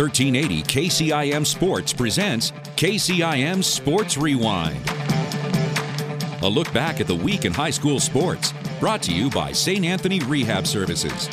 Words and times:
1380 0.00 0.62
KCIM 0.62 1.44
Sports 1.44 1.92
presents 1.92 2.52
KCIM 2.52 3.62
Sports 3.62 4.16
Rewind. 4.16 4.80
A 6.42 6.48
look 6.48 6.72
back 6.72 7.02
at 7.02 7.06
the 7.06 7.14
week 7.14 7.44
in 7.44 7.52
high 7.52 7.68
school 7.68 8.00
sports, 8.00 8.54
brought 8.80 9.02
to 9.02 9.12
you 9.12 9.28
by 9.28 9.52
St. 9.52 9.84
Anthony 9.84 10.20
Rehab 10.20 10.66
Services. 10.66 11.28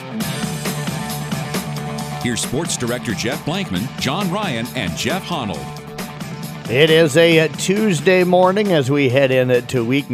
Here's 2.22 2.42
Sports 2.42 2.76
Director 2.76 3.14
Jeff 3.14 3.46
Blankman, 3.46 3.88
John 4.02 4.30
Ryan, 4.30 4.68
and 4.76 4.94
Jeff 4.98 5.24
Honnold. 5.24 5.78
It 6.70 6.90
is 6.90 7.16
a 7.16 7.40
uh, 7.40 7.48
Tuesday 7.48 8.26
morning 8.26 8.74
as 8.74 8.92
we 8.92 9.08
head 9.08 9.32
into 9.32 9.80
uh, 9.80 9.84
week 9.86 10.08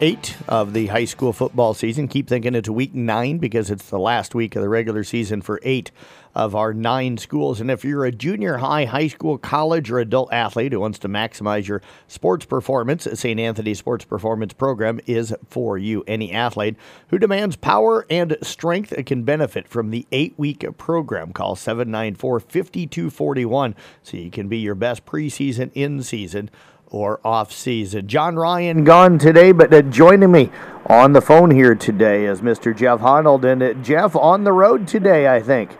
eight 0.00 0.36
of 0.48 0.72
the 0.72 0.88
high 0.88 1.04
school 1.04 1.32
football 1.32 1.74
season. 1.74 2.08
Keep 2.08 2.28
thinking 2.28 2.56
it's 2.56 2.68
week 2.68 2.92
nine 2.92 3.38
because 3.38 3.70
it's 3.70 3.88
the 3.88 4.00
last 4.00 4.34
week 4.34 4.56
of 4.56 4.62
the 4.62 4.68
regular 4.68 5.04
season 5.04 5.40
for 5.40 5.60
eight 5.62 5.92
of 6.34 6.54
our 6.54 6.72
nine 6.72 7.16
schools. 7.16 7.60
And 7.60 7.70
if 7.70 7.84
you're 7.84 8.04
a 8.04 8.12
junior 8.12 8.58
high, 8.58 8.84
high 8.84 9.08
school, 9.08 9.38
college, 9.38 9.90
or 9.90 9.98
adult 9.98 10.32
athlete 10.32 10.72
who 10.72 10.80
wants 10.80 10.98
to 11.00 11.08
maximize 11.08 11.66
your 11.66 11.82
sports 12.06 12.44
performance, 12.44 13.06
St. 13.14 13.40
Anthony 13.40 13.74
Sports 13.74 14.04
Performance 14.04 14.52
Program 14.52 15.00
is 15.06 15.34
for 15.48 15.76
you. 15.76 16.04
Any 16.06 16.32
athlete 16.32 16.76
who 17.08 17.18
demands 17.18 17.56
power 17.56 18.06
and 18.08 18.36
strength 18.42 18.94
can 19.06 19.24
benefit 19.24 19.68
from 19.68 19.90
the 19.90 20.06
eight 20.12 20.34
week 20.36 20.64
program. 20.78 21.32
Call 21.32 21.56
794 21.56 22.40
5241 22.40 23.74
so 24.02 24.16
you 24.16 24.30
can 24.30 24.48
be 24.48 24.58
your 24.58 24.74
best 24.74 25.04
preseason, 25.04 25.70
in 25.74 26.02
season, 26.02 26.50
or 26.90 27.20
off 27.24 27.52
season. 27.52 28.06
John 28.08 28.36
Ryan 28.36 28.84
gone 28.84 29.18
today, 29.18 29.52
but 29.52 29.72
uh, 29.72 29.82
joining 29.82 30.32
me 30.32 30.50
on 30.86 31.12
the 31.12 31.20
phone 31.20 31.50
here 31.50 31.74
today 31.74 32.26
is 32.26 32.40
Mr. 32.40 32.76
Jeff 32.76 33.00
Honnold. 33.00 33.44
And 33.44 33.62
uh, 33.62 33.74
Jeff 33.74 34.16
on 34.16 34.44
the 34.44 34.52
road 34.52 34.88
today, 34.88 35.28
I 35.28 35.40
think. 35.40 35.70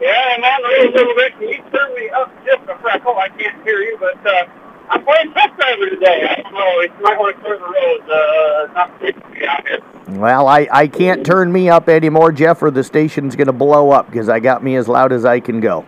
Yeah, 0.00 0.36
man, 0.40 0.60
a 0.62 0.90
little 0.90 1.14
bit. 1.14 1.32
You 1.40 1.62
turn 1.72 1.94
me 1.94 2.08
up 2.10 2.30
just 2.44 2.68
a 2.68 2.78
freckle? 2.78 3.16
I 3.16 3.28
can't 3.28 3.62
hear 3.64 3.80
you, 3.80 3.96
but 3.98 4.26
uh, 4.26 4.44
I'm 4.90 5.04
playing 5.04 5.32
truck 5.32 5.56
driver 5.56 5.88
today. 5.88 6.28
I 6.28 6.42
don't 6.42 6.52
know. 6.52 6.80
You 6.80 7.02
might 7.02 7.18
want 7.18 7.36
to 7.36 7.42
clear 7.42 7.58
the 7.58 7.64
roads. 7.64 8.10
Uh, 8.10 8.72
not 8.74 9.02
me 9.02 9.46
out 9.46 9.66
here. 9.66 9.80
Well, 10.08 10.48
I, 10.48 10.68
I 10.70 10.86
can't 10.86 11.24
turn 11.24 11.50
me 11.50 11.70
up 11.70 11.88
anymore, 11.88 12.30
Jeff, 12.30 12.62
or 12.62 12.70
the 12.70 12.84
station's 12.84 13.36
going 13.36 13.46
to 13.46 13.52
blow 13.52 13.90
up 13.90 14.06
because 14.06 14.28
I 14.28 14.38
got 14.38 14.62
me 14.62 14.76
as 14.76 14.86
loud 14.86 15.12
as 15.12 15.24
I 15.24 15.40
can 15.40 15.60
go. 15.60 15.84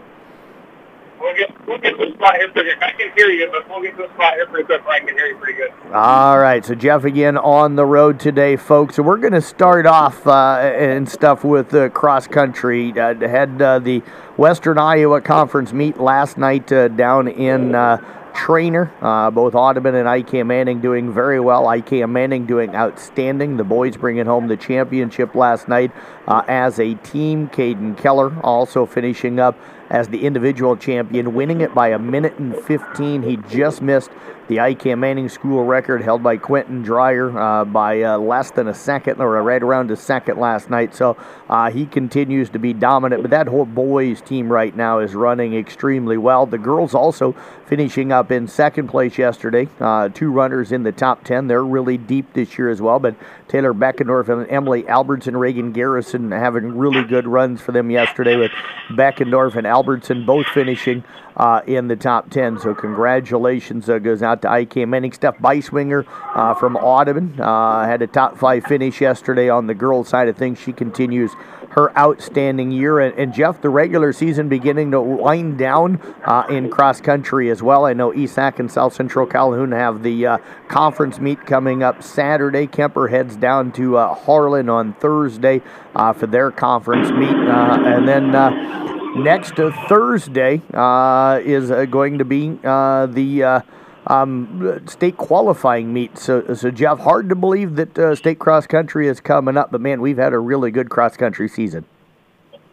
We'll 1.21 1.35
get, 1.35 1.67
we'll 1.67 1.79
get 1.79 1.97
to 1.97 2.09
a 2.09 2.13
spot 2.15 2.37
here 2.37 2.51
pretty 2.53 2.71
quick. 2.77 2.83
I 2.83 2.93
can 2.93 3.13
hear 3.17 3.29
you, 3.29 3.51
but 3.51 3.69
we'll 3.69 3.83
get 3.83 3.97
to 3.97 4.05
a 4.05 4.15
spot 4.15 4.35
here 4.35 4.47
pretty 4.47 4.67
quick 4.67 4.85
where 4.87 4.95
I 4.95 5.01
can 5.01 5.17
hear 5.17 5.27
you 5.27 5.37
pretty 5.37 5.55
good. 5.55 5.73
All 5.93 6.39
right, 6.39 6.65
so 6.65 6.75
Jeff 6.75 7.05
again 7.05 7.37
on 7.37 7.77
the 7.77 7.85
road 7.85 8.21
today, 8.21 8.57
folks. 8.57 8.97
So 8.97 9.03
we're 9.03 9.19
going 9.19 9.33
to 9.33 9.41
start 9.41 9.87
off 9.87 10.27
uh, 10.27 10.59
and 10.59 11.09
stuff 11.09 11.45
with 11.45 11.75
uh, 11.75 11.89
cross 11.91 12.27
country. 12.27 12.93
Uh, 12.99 13.15
had 13.15 13.61
uh, 13.61 13.79
the 13.81 14.03
Western 14.37 14.79
Iowa 14.79 15.21
Conference 15.21 15.73
meet 15.73 15.99
last 15.99 16.39
night 16.39 16.71
uh, 16.71 16.89
down 16.89 17.27
in 17.27 17.75
uh, 17.75 17.99
Treynor. 18.39 18.91
Uh, 19.03 19.31
both 19.31 19.55
Audubon 19.55 19.97
and 19.97 20.07
IKM 20.07 20.47
Manning 20.47 20.81
doing 20.81 21.13
very 21.13 21.41
well. 21.41 21.65
IKM 21.65 22.11
Manning 22.11 22.47
doing 22.47 22.75
outstanding. 22.75 23.57
The 23.57 23.65
boys 23.65 23.97
bringing 23.97 24.27
home 24.27 24.47
the 24.47 24.57
championship 24.57 25.35
last 25.35 25.67
night 25.69 25.91
uh, 26.29 26.45
as 26.47 26.79
a 26.79 26.95
team. 26.95 27.49
Caden 27.49 27.99
Keller 27.99 28.39
also 28.43 28.87
finishing 28.87 29.41
up 29.41 29.59
as 29.91 30.09
the 30.09 30.25
individual 30.27 30.77
champion, 30.77 31.35
winning 31.35 31.61
it 31.61 31.75
by 31.75 31.89
a 31.89 31.99
minute 31.99 32.39
and 32.39 32.55
15. 32.55 33.23
He 33.23 33.37
just 33.49 33.83
missed 33.83 34.11
the 34.49 34.57
IKM 34.57 34.99
Manning 34.99 35.29
school 35.29 35.63
record 35.63 36.03
held 36.03 36.23
by 36.23 36.39
Quentin 36.39 36.83
Dreyer 36.83 37.39
uh, 37.39 37.65
by 37.67 38.03
uh, 38.03 38.19
less 38.19 38.51
than 38.51 38.67
a 38.67 38.75
second, 38.75 39.21
or 39.21 39.41
right 39.43 39.63
around 39.63 39.91
a 39.91 39.97
second 39.97 40.39
last 40.39 40.71
night. 40.71 40.95
So 40.95 41.17
uh, 41.51 41.71
he 41.71 41.85
continues 41.85 42.49
to 42.51 42.59
be 42.59 42.73
dominant. 42.73 43.23
But 43.23 43.31
that 43.31 43.47
whole 43.47 43.67
boys 43.67 44.23
team 44.23 44.51
right 44.51 44.75
now 44.75 45.01
is 45.01 45.15
running 45.15 45.55
extremely 45.55 46.17
well. 46.17 46.47
The 46.47 46.59
girls 46.59 46.95
also 46.95 47.33
finishing 47.67 48.11
up 48.11 48.33
in 48.33 48.49
second 48.49 48.89
place 48.89 49.19
yesterday. 49.19 49.69
Uh, 49.79 50.09
two 50.09 50.31
runners 50.31 50.73
in 50.73 50.83
the 50.83 50.93
top 50.93 51.25
10. 51.25 51.47
They're 51.47 51.65
really 51.65 51.99
deep 51.99 52.33
this 52.33 52.57
year 52.57 52.71
as 52.71 52.81
well. 52.81 52.99
But 52.99 53.17
Taylor 53.49 53.75
Beckendorf 53.75 54.31
and 54.31 54.51
Emily 54.51 54.89
Albertson, 54.89 55.37
Reagan 55.37 55.73
Garrison 55.73 56.31
having 56.31 56.77
really 56.77 57.05
good 57.05 57.27
runs 57.27 57.61
for 57.61 57.73
them 57.73 57.91
yesterday 57.91 58.37
with 58.37 58.53
Beckendorf 58.91 59.57
and 59.57 59.67
Albertson 59.67 60.25
both 60.25 60.47
finishing 60.47 61.05
uh, 61.39 61.63
in 61.67 61.89
the 61.89 61.97
top 61.97 62.31
10. 62.31 62.59
So 62.59 62.75
congratulations 62.75 63.89
uh, 63.89 63.99
goes 63.99 64.23
out 64.23 64.43
to 64.43 64.49
IKM 64.49 64.89
Manning. 64.89 65.13
Steph 65.13 65.39
Beiswinger 65.39 66.05
uh, 66.35 66.55
from 66.55 66.77
Audubon 66.77 67.41
uh, 67.41 67.85
had 67.85 68.03
a 68.03 68.07
top 68.07 68.37
five 68.37 68.65
finish 68.65 69.01
yesterday 69.01 69.49
on 69.49 69.67
the 69.67 69.75
girls' 69.75 70.09
side 70.09 70.29
of 70.29 70.37
things. 70.37 70.59
She 70.59 70.73
continues 70.73 71.33
her 71.71 71.97
outstanding 71.97 72.73
year. 72.73 72.99
And, 72.99 73.17
and 73.17 73.33
Jeff, 73.33 73.61
the 73.61 73.69
regular 73.69 74.13
season 74.13 74.49
beginning 74.49 74.91
to 74.91 75.01
wind 75.01 75.59
down 75.59 76.01
uh, 76.25 76.45
in 76.49 76.71
cross 76.71 77.01
country 77.01 77.51
as 77.51 77.63
well. 77.63 77.85
I 77.85 77.93
know 77.93 78.11
ESAC 78.11 78.59
and 78.59 78.71
South 78.71 78.95
Central 78.95 79.27
Calhoun 79.27 79.71
have 79.73 80.03
the 80.03 80.27
uh, 80.27 80.39
conference 80.67 81.21
meet 81.21 81.47
coming 81.47 81.83
up 81.83 82.03
Saturday. 82.03 82.67
Kuemper 82.67 83.11
heads 83.11 83.37
down 83.37 83.71
to 83.73 83.97
Harlan 83.97 84.69
on 84.69 84.95
Thursday 84.95 85.63
for 85.93 86.27
their 86.27 86.51
conference 86.51 87.11
meet. 87.11 87.29
and 87.29 88.09
then 88.09 88.98
next 89.17 89.55
Thursday 89.89 90.63
uh, 90.75 91.41
is 91.45 91.71
uh, 91.71 91.85
going 91.87 92.19
to 92.19 92.25
be 92.25 92.59
uh, 92.65 93.07
the 93.07 93.43
uh, 93.43 93.61
um, 94.07 94.83
state 94.87 95.17
qualifying 95.17 95.93
meet. 95.93 96.19
So, 96.19 96.55
so 96.55 96.71
Jeff, 96.71 96.99
hard 96.99 97.29
to 97.29 97.35
believe 97.35 97.77
that 97.77 97.99
uh, 97.99 98.15
state 98.15 98.39
cross 98.39 98.67
country 98.67 99.09
is 99.09 99.21
coming 99.21 99.57
up, 99.57 99.71
but 99.71 99.81
man, 99.81 100.01
we've 100.01 100.19
had 100.19 100.33
a 100.33 100.39
really 100.39 100.71
good 100.71 100.91
cross 100.91 101.17
country 101.17 101.49
season. 101.49 101.85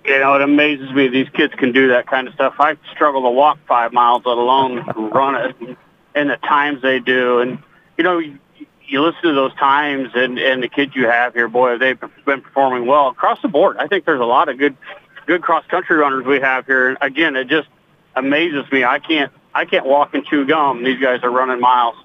You 0.05 0.19
know, 0.19 0.35
it 0.35 0.41
amazes 0.41 0.91
me 0.91 1.07
these 1.07 1.29
kids 1.29 1.53
can 1.55 1.71
do 1.71 1.89
that 1.89 2.07
kind 2.07 2.27
of 2.27 2.35
stuff. 2.35 2.53
I 2.59 2.77
struggle 2.93 3.23
to 3.23 3.31
walk 3.31 3.57
five 3.67 3.91
miles, 3.91 4.21
let 4.25 4.37
alone 4.37 4.85
run 5.13 5.35
it, 5.35 5.77
and 6.13 6.29
the 6.29 6.37
times 6.37 6.81
they 6.81 6.99
do. 6.99 7.39
And 7.39 7.59
you 7.97 8.03
know, 8.03 8.19
you 8.19 9.01
listen 9.01 9.23
to 9.23 9.33
those 9.33 9.53
times 9.55 10.09
and 10.13 10.37
and 10.37 10.61
the 10.61 10.69
kids 10.69 10.95
you 10.95 11.07
have 11.07 11.33
here, 11.33 11.47
boy, 11.47 11.79
they've 11.79 11.99
been 12.25 12.41
performing 12.41 12.85
well 12.85 13.09
across 13.09 13.41
the 13.41 13.47
board. 13.47 13.77
I 13.77 13.87
think 13.87 14.05
there's 14.05 14.21
a 14.21 14.25
lot 14.25 14.47
of 14.47 14.59
good 14.59 14.77
good 15.25 15.41
cross 15.41 15.65
country 15.67 15.97
runners 15.97 16.25
we 16.25 16.39
have 16.39 16.65
here. 16.65 16.97
Again, 17.01 17.35
it 17.35 17.47
just 17.47 17.67
amazes 18.15 18.69
me. 18.71 18.83
I 18.83 18.99
can't 18.99 19.31
I 19.53 19.65
can't 19.65 19.85
walk 19.85 20.13
and 20.13 20.25
chew 20.25 20.45
gum. 20.45 20.83
These 20.83 20.99
guys 20.99 21.21
are 21.23 21.31
running 21.31 21.59
miles. 21.59 21.95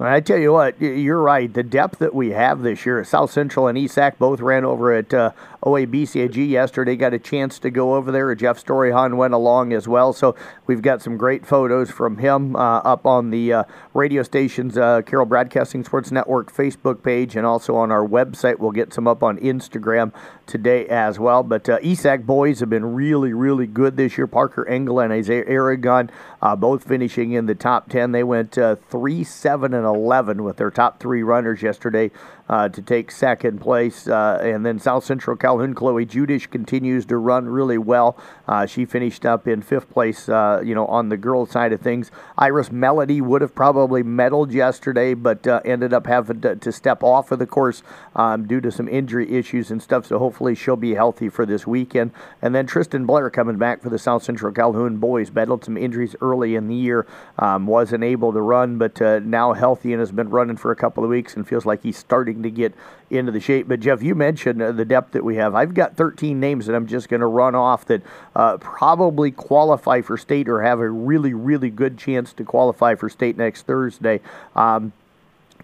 I 0.00 0.20
tell 0.20 0.38
you 0.38 0.52
what, 0.52 0.80
you're 0.80 1.20
right. 1.20 1.52
The 1.52 1.64
depth 1.64 1.98
that 1.98 2.14
we 2.14 2.30
have 2.30 2.62
this 2.62 2.86
year, 2.86 3.02
South 3.02 3.32
Central 3.32 3.66
and 3.66 3.76
ESAC 3.76 4.16
both 4.16 4.38
ran 4.40 4.64
over 4.64 4.92
at 4.92 5.12
uh, 5.12 5.32
OABCIG 5.62 6.48
yesterday. 6.48 6.96
Got 6.96 7.14
a 7.14 7.18
chance 7.18 7.58
to 7.60 7.70
go 7.70 7.94
over 7.94 8.12
there. 8.12 8.34
Jeff 8.34 8.58
Storyhan 8.58 9.16
went 9.16 9.34
along 9.34 9.72
as 9.72 9.88
well. 9.88 10.12
So 10.12 10.36
we've 10.66 10.82
got 10.82 11.02
some 11.02 11.16
great 11.16 11.44
photos 11.44 11.90
from 11.90 12.18
him 12.18 12.54
uh, 12.54 12.78
up 12.78 13.06
on 13.06 13.30
the 13.30 13.52
uh, 13.52 13.64
radio 13.94 14.22
station's 14.22 14.78
uh, 14.78 15.02
Carroll 15.02 15.26
Broadcasting 15.26 15.84
Sports 15.84 16.10
Network 16.10 16.52
Facebook 16.54 17.02
page 17.02 17.36
and 17.36 17.44
also 17.46 17.74
on 17.74 17.90
our 17.90 18.06
website. 18.06 18.58
We'll 18.58 18.70
get 18.70 18.92
some 18.92 19.08
up 19.08 19.22
on 19.22 19.38
Instagram 19.38 20.12
today 20.46 20.86
as 20.86 21.18
well. 21.18 21.42
But 21.42 21.68
uh, 21.68 21.78
ESAC 21.80 22.24
boys 22.24 22.60
have 22.60 22.70
been 22.70 22.94
really, 22.94 23.32
really 23.32 23.66
good 23.66 23.96
this 23.96 24.16
year. 24.16 24.26
Parker 24.26 24.66
Engel 24.68 25.00
and 25.00 25.12
Isaiah 25.12 25.44
Aragon 25.46 26.10
uh, 26.40 26.54
both 26.54 26.84
finishing 26.84 27.32
in 27.32 27.46
the 27.46 27.54
top 27.54 27.88
10. 27.88 28.12
They 28.12 28.22
went 28.22 28.56
uh, 28.56 28.76
3 28.76 29.24
7 29.24 29.74
and 29.74 29.84
11 29.84 30.44
with 30.44 30.56
their 30.56 30.70
top 30.70 31.00
three 31.00 31.22
runners 31.22 31.62
yesterday 31.62 32.10
uh, 32.48 32.68
to 32.68 32.80
take 32.80 33.10
second 33.10 33.60
place. 33.60 34.06
And 34.06 34.64
then 34.64 34.78
South 34.78 35.04
Central 35.04 35.36
Calhoun 35.48 35.72
Chloe 35.72 36.04
Judish 36.04 36.50
continues 36.50 37.06
to 37.06 37.16
run 37.16 37.48
really 37.48 37.78
well. 37.78 38.18
Uh, 38.46 38.66
she 38.66 38.84
finished 38.84 39.24
up 39.24 39.48
in 39.48 39.62
fifth 39.62 39.88
place, 39.88 40.28
uh, 40.28 40.60
you 40.62 40.74
know, 40.74 40.84
on 40.84 41.08
the 41.08 41.16
girls' 41.16 41.52
side 41.52 41.72
of 41.72 41.80
things. 41.80 42.10
Iris 42.36 42.70
Melody 42.70 43.22
would 43.22 43.40
have 43.40 43.54
probably 43.54 44.02
medaled 44.02 44.52
yesterday, 44.52 45.14
but 45.14 45.46
uh, 45.46 45.62
ended 45.64 45.94
up 45.94 46.06
having 46.06 46.42
to, 46.42 46.54
to, 46.56 46.70
step 46.70 47.02
off 47.02 47.32
of 47.32 47.38
the 47.38 47.46
course 47.46 47.82
um, 48.14 48.46
due 48.46 48.60
to 48.60 48.70
some 48.70 48.88
injury 48.88 49.32
issues 49.32 49.70
and 49.70 49.82
stuff. 49.82 50.04
So 50.04 50.18
hopefully 50.18 50.54
she'll 50.54 50.76
be 50.76 50.94
healthy 50.94 51.30
for 51.30 51.46
this 51.46 51.66
weekend. 51.66 52.10
And 52.42 52.54
then 52.54 52.66
Tristan 52.66 53.06
Blair 53.06 53.30
coming 53.30 53.56
back 53.56 53.82
for 53.82 53.88
the 53.88 53.98
South 53.98 54.22
Central 54.22 54.52
Calhoun 54.52 54.98
boys. 54.98 55.30
Battled 55.30 55.64
some 55.64 55.78
injuries 55.78 56.14
early 56.20 56.56
in 56.56 56.68
the 56.68 56.74
year, 56.74 57.06
um, 57.38 57.66
wasn't 57.66 58.04
able 58.04 58.34
to 58.34 58.40
run, 58.42 58.76
but 58.76 59.00
uh, 59.00 59.20
now 59.20 59.54
healthy 59.54 59.94
and 59.94 60.00
has 60.00 60.12
been 60.12 60.28
running 60.28 60.58
for 60.58 60.70
a 60.70 60.76
couple 60.76 61.04
of 61.04 61.08
weeks 61.08 61.34
and 61.34 61.48
feels 61.48 61.64
like 61.64 61.82
he's 61.84 61.96
starting 61.96 62.42
to 62.42 62.50
get 62.50 62.74
into 63.10 63.32
the 63.32 63.40
shape. 63.40 63.68
But 63.68 63.80
Jeff, 63.80 64.02
you 64.02 64.14
mentioned 64.14 64.60
uh, 64.60 64.72
the 64.72 64.84
depth 64.84 65.12
that 65.12 65.24
we 65.24 65.36
have. 65.36 65.54
I've 65.54 65.74
got 65.74 65.96
13 65.96 66.38
names 66.38 66.66
that 66.66 66.74
I'm 66.74 66.86
just 66.86 67.08
going 67.08 67.20
to 67.20 67.26
run 67.26 67.54
off 67.54 67.84
that 67.86 68.02
uh, 68.34 68.58
probably 68.58 69.30
qualify 69.30 70.00
for 70.00 70.16
state 70.16 70.48
or 70.48 70.62
have 70.62 70.80
a 70.80 70.88
really, 70.88 71.34
really 71.34 71.70
good 71.70 71.98
chance 71.98 72.32
to 72.34 72.44
qualify 72.44 72.94
for 72.94 73.08
state 73.08 73.36
next 73.36 73.62
Thursday. 73.62 74.20
Um, 74.54 74.92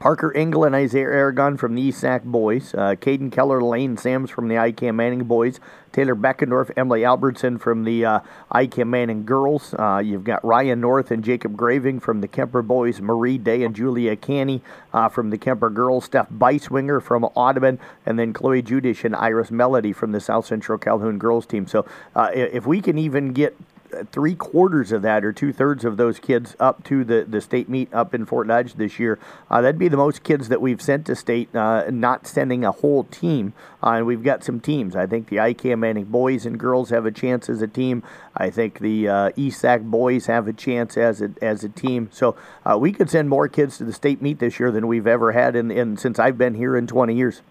Parker 0.05 0.37
Engel 0.37 0.65
and 0.65 0.75
Isaiah 0.75 1.09
Aragon 1.09 1.56
from 1.56 1.75
the 1.75 1.89
ESAC 1.89 2.25
boys. 2.25 2.75
Uh, 2.75 2.95
Caden 2.95 3.33
Keller, 3.33 3.62
Lane 3.62 3.97
Sams 3.97 4.29
from 4.29 4.49
the 4.49 4.55
IKM 4.56 4.97
Manning 4.97 5.25
boys. 5.25 5.61
Taylor 5.93 6.15
Beckendorf, 6.15 6.71
Emily 6.77 7.06
Albertson 7.06 7.56
from 7.56 7.85
the 7.85 8.05
uh, 8.05 8.21
IKM 8.53 8.89
Manning 8.89 9.25
girls. 9.25 9.73
Uh, 9.79 10.03
you've 10.05 10.25
got 10.25 10.45
Ryan 10.45 10.83
North 10.83 11.11
and 11.11 11.25
Jacob 11.25 11.56
Graving 11.56 12.01
from 12.01 12.21
the 12.21 12.29
Kuemper 12.29 12.62
boys. 12.67 13.01
Marie 13.01 13.39
Day 13.39 13.62
and 13.62 13.75
Julia 13.75 14.15
Canny 14.15 14.61
uh, 14.93 15.09
from 15.09 15.31
the 15.31 15.39
Kuemper 15.39 15.73
girls. 15.73 16.05
Steph 16.05 16.29
Beiswinger 16.29 17.03
from 17.03 17.25
Audubon. 17.25 17.81
And 18.05 18.19
then 18.19 18.35
Chloe 18.35 18.62
Judish 18.62 19.05
and 19.05 19.17
Iris 19.17 19.51
Melody 19.51 19.95
from 19.95 20.12
the 20.12 20.21
South 20.21 20.45
Central 20.45 20.77
Calhoun 20.77 21.17
girls 21.17 21.47
team. 21.47 21.67
So 21.67 21.87
uh, 22.15 22.29
if 22.35 22.67
we 22.67 22.83
can 22.83 22.99
even 22.99 23.33
get 23.33 23.56
three 24.11 24.35
quarters 24.35 24.93
of 24.93 25.02
that 25.02 25.25
or 25.25 25.32
two 25.32 25.52
thirds 25.52 25.85
of 25.85 25.96
those 25.96 26.19
kids 26.19 26.56
up 26.58 26.82
to 26.85 27.05
the, 27.05 27.25
the 27.29 27.41
state 27.41 27.69
meet 27.69 27.93
up 27.93 28.14
in 28.14 28.26
Fort 28.26 28.49
Dodge 28.49 28.75
this 28.75 28.99
year. 28.99 29.19
Uh, 29.50 29.61
that'd 29.61 29.79
be 29.79 29.88
the 29.88 29.96
most 29.96 30.23
kids 30.23 30.49
that 30.49 30.61
we've 30.61 30.82
sent 30.82 31.06
to 31.06 31.14
state, 31.14 31.55
uh, 31.55 31.85
not 31.91 32.26
sending 32.26 32.64
a 32.64 32.73
whole 32.73 33.05
team. 33.05 33.52
Uh, 33.82 33.91
and 33.91 34.06
we've 34.06 34.23
got 34.23 34.43
some 34.43 34.61
teams. 34.61 34.96
I 34.96 35.06
think 35.06 35.29
the 35.29 35.37
IKM 35.37 35.79
Manning 35.79 36.06
boys 36.06 36.46
and 36.46 36.58
girls 36.58 36.91
have 36.91 37.06
a 37.06 37.12
chance 37.12 37.49
as 37.49 37.62
a 37.62 37.69
team. 37.69 38.02
I 38.37 38.50
think 38.50 38.81
the 38.81 39.08
uh, 39.08 39.31
ESAC 39.31 39.82
boys 39.91 40.26
have 40.26 40.49
a 40.49 40.52
chance 40.52 40.96
as 40.96 41.23
a, 41.23 41.31
as 41.41 41.62
a 41.64 41.69
team. 41.69 42.08
So 42.12 42.37
uh, 42.64 42.79
we 42.79 42.93
could 42.93 43.11
send 43.11 43.29
more 43.29 43.46
kids 43.49 43.79
to 43.79 43.85
the 43.85 43.93
state 43.93 44.20
meet 44.20 44.38
this 44.38 44.58
year 44.58 44.73
than 44.73 44.87
we've 44.87 45.06
ever 45.06 45.32
had 45.32 45.55
in, 45.55 45.70
in 45.70 45.96
since 45.96 46.19
I've 46.19 46.38
been 46.38 46.55
here 46.55 46.76
in 46.76 46.87
20 46.87 47.14
years. 47.14 47.43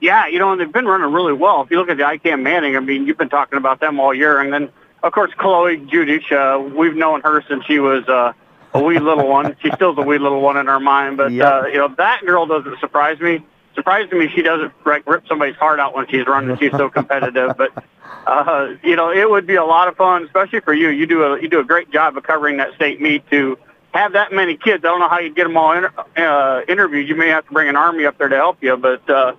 Yeah, 0.00 0.26
you 0.26 0.38
know, 0.38 0.52
and 0.52 0.60
they've 0.60 0.72
been 0.72 0.86
running 0.86 1.12
really 1.12 1.32
well. 1.32 1.62
If 1.62 1.70
you 1.70 1.78
look 1.78 1.88
at 1.88 1.96
the 1.96 2.02
IKM 2.02 2.42
Manning, 2.42 2.76
I 2.76 2.80
mean, 2.80 3.06
you've 3.06 3.16
been 3.16 3.30
talking 3.30 3.56
about 3.56 3.80
them 3.80 3.98
all 3.98 4.12
year, 4.12 4.40
and 4.40 4.52
then 4.52 4.70
of 5.02 5.12
course 5.12 5.32
Chloe 5.36 5.78
Judish. 5.78 6.30
Uh, 6.32 6.60
we've 6.60 6.96
known 6.96 7.20
her 7.22 7.42
since 7.48 7.64
she 7.64 7.78
was 7.78 8.06
uh, 8.08 8.32
a 8.74 8.82
wee 8.82 8.98
little 8.98 9.28
one. 9.28 9.56
She 9.62 9.70
still's 9.72 9.98
a 9.98 10.02
wee 10.02 10.18
little 10.18 10.40
one 10.40 10.56
in 10.56 10.68
our 10.68 10.80
mind, 10.80 11.16
but 11.16 11.32
yep. 11.32 11.52
uh, 11.52 11.66
you 11.66 11.78
know 11.78 11.88
that 11.96 12.22
girl 12.24 12.46
doesn't 12.46 12.78
surprise 12.80 13.20
me. 13.20 13.44
Surprised 13.74 14.10
me, 14.12 14.28
she 14.34 14.40
doesn't 14.40 14.72
like, 14.86 15.06
rip 15.06 15.28
somebody's 15.28 15.56
heart 15.56 15.78
out 15.80 15.94
when 15.94 16.06
she's 16.08 16.26
running. 16.26 16.56
She's 16.56 16.72
so 16.72 16.88
competitive, 16.88 17.56
but 17.58 17.72
uh, 18.26 18.74
you 18.82 18.96
know 18.96 19.10
it 19.10 19.28
would 19.28 19.46
be 19.46 19.56
a 19.56 19.64
lot 19.64 19.88
of 19.88 19.96
fun, 19.96 20.24
especially 20.24 20.60
for 20.60 20.72
you. 20.72 20.88
You 20.88 21.06
do 21.06 21.24
a 21.24 21.40
you 21.40 21.48
do 21.48 21.60
a 21.60 21.64
great 21.64 21.90
job 21.90 22.16
of 22.16 22.22
covering 22.22 22.56
that 22.56 22.74
state 22.74 23.00
meet 23.00 23.28
to 23.30 23.58
have 23.92 24.12
that 24.12 24.32
many 24.32 24.56
kids. 24.56 24.84
I 24.84 24.88
don't 24.88 25.00
know 25.00 25.08
how 25.08 25.20
you 25.20 25.32
get 25.32 25.44
them 25.44 25.56
all 25.56 25.72
inter- 25.72 25.92
uh, 26.16 26.62
interviewed. 26.68 27.08
You 27.08 27.16
may 27.16 27.28
have 27.28 27.46
to 27.46 27.52
bring 27.52 27.68
an 27.68 27.76
army 27.76 28.06
up 28.06 28.18
there 28.18 28.28
to 28.28 28.36
help 28.36 28.62
you, 28.62 28.76
but. 28.76 29.08
Uh, 29.08 29.34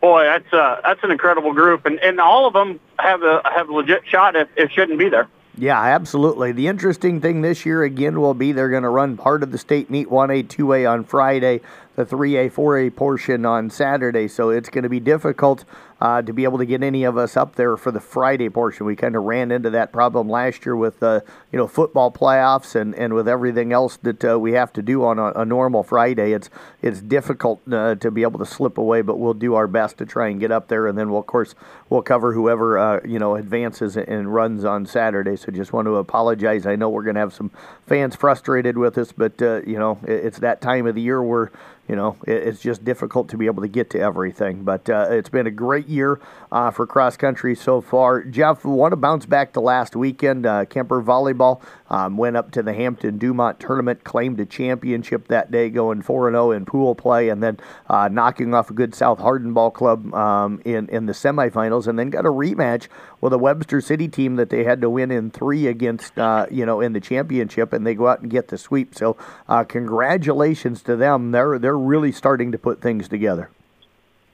boy, 0.00 0.24
that's 0.24 0.52
uh, 0.52 0.80
that's 0.82 1.02
an 1.02 1.10
incredible 1.10 1.52
group, 1.52 1.86
and 1.86 1.98
and 2.00 2.20
all 2.20 2.46
of 2.46 2.52
them 2.52 2.80
have 2.98 3.22
a 3.22 3.42
have 3.44 3.68
a 3.68 3.72
legit 3.72 4.06
shot 4.06 4.36
if 4.36 4.48
it 4.56 4.72
shouldn't 4.72 4.98
be 4.98 5.08
there. 5.08 5.28
Yeah, 5.60 5.80
absolutely. 5.80 6.52
The 6.52 6.68
interesting 6.68 7.20
thing 7.20 7.42
this 7.42 7.66
year 7.66 7.82
again 7.82 8.20
will 8.20 8.34
be 8.34 8.52
they're 8.52 8.68
going 8.68 8.84
to 8.84 8.88
run 8.88 9.16
part 9.16 9.42
of 9.42 9.50
the 9.50 9.58
state 9.58 9.90
meet 9.90 10.08
1A, 10.08 10.46
2A 10.46 10.88
on 10.88 11.02
Friday, 11.02 11.60
the 11.96 12.06
3A, 12.06 12.52
4A 12.52 12.94
portion 12.94 13.44
on 13.44 13.68
Saturday. 13.68 14.28
So 14.28 14.50
it's 14.50 14.68
going 14.68 14.84
to 14.84 14.88
be 14.88 15.00
difficult 15.00 15.64
uh, 16.00 16.22
to 16.22 16.32
be 16.32 16.44
able 16.44 16.58
to 16.58 16.66
get 16.66 16.82
any 16.82 17.04
of 17.04 17.16
us 17.16 17.36
up 17.36 17.56
there 17.56 17.76
for 17.76 17.90
the 17.90 18.00
Friday 18.00 18.48
portion. 18.48 18.86
We 18.86 18.94
kind 18.94 19.16
of 19.16 19.24
ran 19.24 19.50
into 19.50 19.70
that 19.70 19.92
problem 19.92 20.28
last 20.28 20.64
year 20.64 20.76
with 20.76 21.02
uh, 21.02 21.20
you 21.52 21.58
know 21.58 21.66
football 21.66 22.12
playoffs 22.12 22.74
and, 22.74 22.94
and 22.94 23.14
with 23.14 23.26
everything 23.26 23.72
else 23.72 23.96
that 23.98 24.24
uh, 24.24 24.38
we 24.38 24.52
have 24.52 24.72
to 24.74 24.82
do 24.82 25.04
on 25.04 25.18
a, 25.18 25.32
a, 25.32 25.44
normal 25.44 25.82
Friday. 25.82 26.32
It's 26.32 26.50
it's 26.82 27.00
difficult 27.00 27.60
uh, 27.72 27.96
to 27.96 28.10
be 28.10 28.22
able 28.22 28.38
to 28.38 28.46
slip 28.46 28.78
away, 28.78 29.02
but 29.02 29.18
we'll 29.18 29.34
do 29.34 29.54
our 29.54 29.66
best 29.66 29.98
to 29.98 30.06
try 30.06 30.28
and 30.28 30.38
get 30.38 30.52
up 30.52 30.68
there, 30.68 30.86
and 30.86 30.96
then 30.96 31.10
we'll 31.10 31.20
of 31.20 31.26
course 31.26 31.54
we'll 31.88 32.02
cover 32.02 32.32
whoever 32.32 32.78
uh, 32.78 33.00
you 33.04 33.18
know 33.18 33.34
advances 33.34 33.96
and 33.96 34.32
runs 34.32 34.64
on 34.64 34.86
Saturday. 34.86 35.36
So 35.36 35.50
just 35.50 35.72
want 35.72 35.86
to 35.86 35.96
apologize. 35.96 36.66
I 36.66 36.76
know 36.76 36.88
we're 36.88 37.02
going 37.02 37.14
to 37.14 37.20
have 37.20 37.34
some 37.34 37.50
fans 37.86 38.14
frustrated 38.14 38.78
with 38.78 38.96
us, 38.98 39.10
but 39.10 39.42
uh, 39.42 39.62
you 39.66 39.78
know 39.78 39.98
it's 40.04 40.38
that 40.38 40.60
time 40.60 40.86
of 40.86 40.94
the 40.94 41.02
year 41.02 41.22
where 41.22 41.50
you 41.88 41.96
know, 41.96 42.16
it's 42.26 42.60
just 42.60 42.84
difficult 42.84 43.30
to 43.30 43.38
be 43.38 43.46
able 43.46 43.62
to 43.62 43.68
get 43.68 43.88
to 43.90 43.98
everything. 43.98 44.62
But 44.62 44.90
uh, 44.90 45.06
it's 45.10 45.30
been 45.30 45.46
a 45.46 45.50
great 45.50 45.88
year 45.88 46.20
uh, 46.52 46.70
for 46.70 46.86
cross 46.86 47.16
country 47.16 47.54
so 47.54 47.80
far. 47.80 48.22
Jeff, 48.22 48.64
want 48.64 48.92
to 48.92 48.96
bounce 48.96 49.24
back 49.24 49.54
to 49.54 49.60
last 49.60 49.96
weekend. 49.96 50.44
Uh, 50.44 50.66
Kuemper 50.66 51.02
volleyball 51.02 51.62
um, 51.88 52.18
went 52.18 52.36
up 52.36 52.50
to 52.52 52.62
the 52.62 52.74
Hampton 52.74 53.16
Dumont 53.16 53.58
tournament, 53.58 54.04
claimed 54.04 54.38
a 54.38 54.44
championship 54.44 55.28
that 55.28 55.50
day, 55.50 55.70
going 55.70 56.02
4 56.02 56.30
0 56.30 56.50
in 56.50 56.66
pool 56.66 56.94
play, 56.94 57.30
and 57.30 57.42
then 57.42 57.58
uh, 57.88 58.08
knocking 58.08 58.52
off 58.52 58.68
a 58.68 58.74
good 58.74 58.94
South 58.94 59.18
Hardin 59.18 59.54
Ball 59.54 59.70
Club 59.70 60.14
um, 60.14 60.60
in, 60.66 60.90
in 60.90 61.06
the 61.06 61.14
semifinals, 61.14 61.86
and 61.86 61.98
then 61.98 62.10
got 62.10 62.26
a 62.26 62.30
rematch 62.30 62.88
with 63.20 63.32
the 63.32 63.38
Webster 63.38 63.80
City 63.80 64.08
team 64.08 64.36
that 64.36 64.50
they 64.50 64.64
had 64.64 64.80
to 64.80 64.90
win 64.90 65.10
in 65.10 65.30
three 65.30 65.66
against, 65.66 66.18
uh, 66.18 66.46
you 66.50 66.64
know, 66.64 66.80
in 66.80 66.92
the 66.92 67.00
championship, 67.00 67.72
and 67.72 67.86
they 67.86 67.94
go 67.94 68.08
out 68.08 68.20
and 68.20 68.30
get 68.30 68.48
the 68.48 68.58
sweep. 68.58 68.94
So, 68.94 69.16
uh, 69.48 69.64
congratulations 69.64 70.82
to 70.82 70.96
them. 70.96 71.32
They're 71.32 71.58
they're 71.58 71.78
really 71.78 72.12
starting 72.12 72.52
to 72.52 72.58
put 72.58 72.80
things 72.80 73.08
together. 73.08 73.50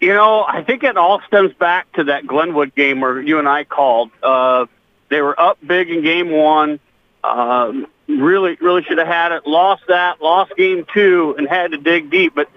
You 0.00 0.12
know, 0.12 0.44
I 0.46 0.62
think 0.62 0.82
it 0.82 0.96
all 0.96 1.22
stems 1.26 1.54
back 1.54 1.90
to 1.94 2.04
that 2.04 2.26
Glenwood 2.26 2.74
game 2.74 3.00
where 3.00 3.20
you 3.20 3.38
and 3.38 3.48
I 3.48 3.64
called. 3.64 4.10
Uh, 4.22 4.66
they 5.08 5.22
were 5.22 5.38
up 5.40 5.58
big 5.64 5.88
in 5.90 6.02
game 6.02 6.30
one. 6.30 6.80
Um, 7.22 7.86
really, 8.06 8.56
really 8.60 8.82
should 8.82 8.98
have 8.98 9.06
had 9.06 9.32
it. 9.32 9.46
Lost 9.46 9.84
that. 9.88 10.20
Lost 10.20 10.54
game 10.56 10.84
two 10.92 11.34
and 11.38 11.48
had 11.48 11.70
to 11.70 11.78
dig 11.78 12.10
deep. 12.10 12.34
But 12.34 12.50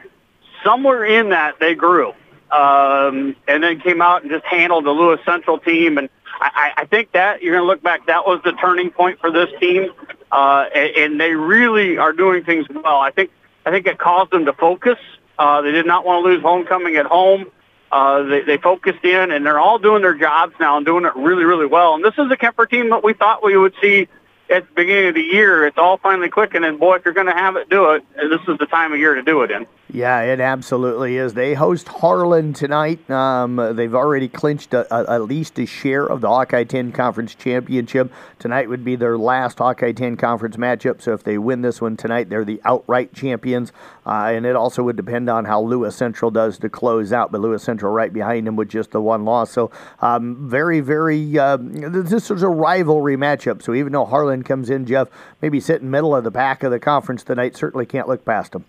somewhere 0.64 1.06
in 1.06 1.30
that, 1.30 1.60
they 1.60 1.76
grew. 1.76 2.14
Um, 2.52 3.36
and 3.48 3.64
then 3.64 3.80
came 3.80 4.02
out 4.02 4.24
and 4.24 4.32
just 4.32 4.46
handled 4.46 4.86
the 4.86 4.92
Lewis 4.92 5.20
Central 5.26 5.60
team. 5.60 5.98
And 5.98 6.10
I, 6.40 6.72
I 6.78 6.86
think 6.86 7.12
that 7.14 7.42
you're 7.42 7.54
going 7.56 7.64
to 7.64 7.68
look 7.68 7.82
back. 7.82 8.08
That 8.08 8.26
was 8.26 8.42
the 8.44 8.54
turning 8.54 8.92
point 8.92 9.20
for 9.20 9.32
this 9.32 9.50
team, 9.60 9.92
uh, 10.32 10.66
and, 10.74 10.96
and 10.96 11.22
they 11.22 11.34
really 11.34 11.98
are 11.98 12.14
doing 12.14 12.44
things 12.44 12.68
well. 12.70 13.00
I 13.00 13.12
think 13.12 13.32
I 13.66 13.72
think 13.72 13.88
it 13.88 13.98
caused 13.98 14.32
them 14.32 14.46
to 14.46 14.54
focus. 14.54 14.98
Uh, 15.38 15.62
they 15.62 15.72
did 15.72 15.86
not 15.86 16.06
want 16.06 16.26
to 16.26 16.30
lose 16.32 16.42
homecoming 16.42 16.96
at 16.96 17.06
home. 17.06 17.52
Uh, 17.92 18.24
they, 18.24 18.42
they 18.42 18.58
focused 18.58 19.04
in, 19.04 19.32
and 19.32 19.46
they're 19.46 19.60
all 19.60 19.80
doing 19.80 20.02
their 20.02 20.14
jobs 20.14 20.54
now 20.60 20.78
and 20.78 20.86
doing 20.86 21.06
it 21.06 21.16
really, 21.16 21.44
really 21.44 21.66
well. 21.66 21.96
And 21.96 22.04
this 22.04 22.14
is 22.18 22.32
a 22.32 22.36
Kuemper 22.36 22.70
team 22.70 22.90
that 22.90 23.04
we 23.04 23.14
thought 23.14 23.44
we 23.44 23.58
would 23.58 23.74
see 23.82 24.08
at 24.50 24.68
the 24.68 24.74
beginning 24.74 25.10
of 25.10 25.16
the 25.16 25.22
year. 25.22 25.66
It's 25.66 25.78
all 25.78 25.98
finally 25.98 26.30
clicking, 26.30 26.64
and 26.64 26.80
boy, 26.80 26.96
if 26.98 27.06
you're 27.06 27.14
going 27.14 27.28
to 27.28 27.34
have 27.34 27.56
it 27.56 27.70
do 27.70 27.92
it, 27.92 28.04
this 28.16 28.42
is 28.48 28.58
the 28.58 28.66
time 28.66 28.94
of 28.94 29.00
year 29.00 29.16
to 29.16 29.22
do 29.24 29.42
it 29.44 29.52
in. 29.52 29.68
Yeah, 29.94 30.20
it 30.22 30.42
absolutely 30.42 31.16
is. 31.16 31.34
They 31.34 31.54
host 31.54 31.88
Harlan 31.88 32.52
tonight. 32.52 33.10
Um, 33.10 33.56
they've 33.74 33.96
already 33.96 34.28
clinched 34.28 34.74
a, 34.74 34.94
a, 34.94 35.14
at 35.14 35.22
least 35.22 35.58
a 35.60 35.66
share 35.66 36.06
of 36.06 36.20
the 36.20 36.28
Hawkeye 36.28 36.66
10 36.66 36.92
Conference 36.92 37.34
Championship. 37.34 38.12
Tonight 38.38 38.68
would 38.68 38.84
be 38.84 38.98
their 38.98 39.18
last 39.18 39.60
Hawkeye 39.60 39.94
10 39.94 40.18
Conference 40.18 40.58
matchup, 40.58 41.02
so 41.02 41.14
if 41.14 41.24
they 41.24 41.38
win 41.38 41.62
this 41.62 41.80
one 41.80 41.96
tonight, 41.96 42.30
they're 42.30 42.44
the 42.44 42.60
outright 42.66 43.14
champions. 43.14 43.72
Uh, 44.06 44.32
and 44.34 44.46
it 44.46 44.58
also 44.58 44.84
would 44.84 44.98
depend 44.98 45.30
on 45.30 45.46
how 45.46 45.62
Lewis 45.62 45.96
Central 45.96 46.32
does 46.32 46.58
to 46.60 46.68
close 46.68 47.14
out, 47.14 47.32
but 47.32 47.40
Lewis 47.40 47.64
Central 47.64 47.94
right 47.94 48.12
behind 48.12 48.46
them 48.46 48.58
with 48.58 48.68
just 48.68 48.92
the 48.92 49.00
one 49.02 49.24
loss. 49.24 49.52
So, 49.52 49.72
um, 50.02 50.50
very, 50.50 50.82
very, 50.82 51.40
uh, 51.40 51.58
this 51.62 52.30
is 52.30 52.44
a 52.44 52.50
rivalry 52.50 53.16
matchup. 53.16 53.62
So, 53.62 53.74
even 53.74 53.94
though 53.94 54.06
Harlan 54.06 54.44
comes 54.44 54.70
in, 54.70 54.86
Jeff, 54.86 55.08
maybe 55.42 55.62
sitting 55.62 55.90
middle 55.90 56.14
of 56.14 56.26
the 56.26 56.32
pack 56.32 56.64
of 56.64 56.72
the 56.72 56.80
conference 56.80 57.24
tonight, 57.24 57.56
certainly 57.56 57.86
can't 57.86 58.10
look 58.10 58.26
past 58.26 58.52
them. 58.52 58.66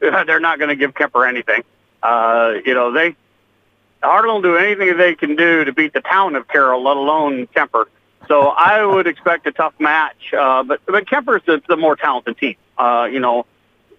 they're 0.26 0.40
not 0.40 0.58
going 0.58 0.68
to 0.68 0.76
give 0.76 0.94
Kuemper 0.94 1.28
anything. 1.28 1.62
Uh, 2.02 2.54
you 2.64 2.74
know, 2.74 2.92
they 2.92 3.16
Harlan 4.02 4.34
will 4.34 4.42
do 4.42 4.56
anything 4.56 4.96
they 4.96 5.14
can 5.14 5.36
do 5.36 5.64
to 5.64 5.72
beat 5.72 5.92
the 5.92 6.00
town 6.00 6.36
of 6.36 6.46
Carroll, 6.48 6.82
let 6.82 6.96
alone 6.96 7.46
Kuemper. 7.48 7.86
So 8.28 8.48
I 8.48 8.84
would 8.84 9.06
expect 9.06 9.46
a 9.46 9.52
tough 9.52 9.74
match. 9.78 10.32
Uh, 10.32 10.62
but 10.62 10.80
but 10.86 11.06
Kuemper's 11.06 11.44
the, 11.46 11.62
the 11.68 11.76
more 11.76 11.96
talented 11.96 12.38
team. 12.38 12.56
Uh, 12.78 13.08
you 13.10 13.20
know, 13.20 13.46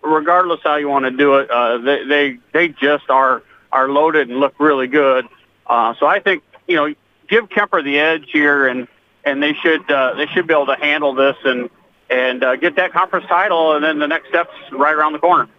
regardless 0.04 0.60
how 0.64 0.76
you 0.76 0.88
want 0.88 1.06
to 1.06 1.12
do 1.12 1.36
it, 1.36 1.50
uh, 1.50 1.78
they 1.80 2.04
they 2.06 2.40
they 2.54 2.68
just 2.70 3.10
are 3.10 3.44
are 3.72 3.90
loaded 3.90 4.30
and 4.30 4.40
look 4.40 4.60
really 4.60 4.88
good. 4.88 5.26
Uh, 5.66 5.94
so 6.00 6.06
I 6.06 6.20
think 6.20 6.44
you 6.68 6.76
know 6.76 6.94
give 7.28 7.50
Kuemper 7.50 7.84
the 7.84 8.00
edge 8.00 8.30
here, 8.32 8.68
and 8.68 8.88
and 9.24 9.42
they 9.42 9.54
should 9.54 9.90
uh, 9.92 10.14
they 10.16 10.28
should 10.28 10.48
be 10.48 10.54
able 10.54 10.68
to 10.68 10.76
handle 10.76 11.14
this 11.14 11.36
and 11.44 11.70
and 12.10 12.44
uh, 12.44 12.56
get 12.56 12.76
that 12.78 12.94
conference 12.94 13.26
title, 13.28 13.76
and 13.76 13.84
then 13.84 14.00
the 14.00 14.08
next 14.08 14.30
step's 14.30 14.54
right 14.72 14.94
around 14.94 15.14
the 15.14 15.20
corner. 15.20 15.50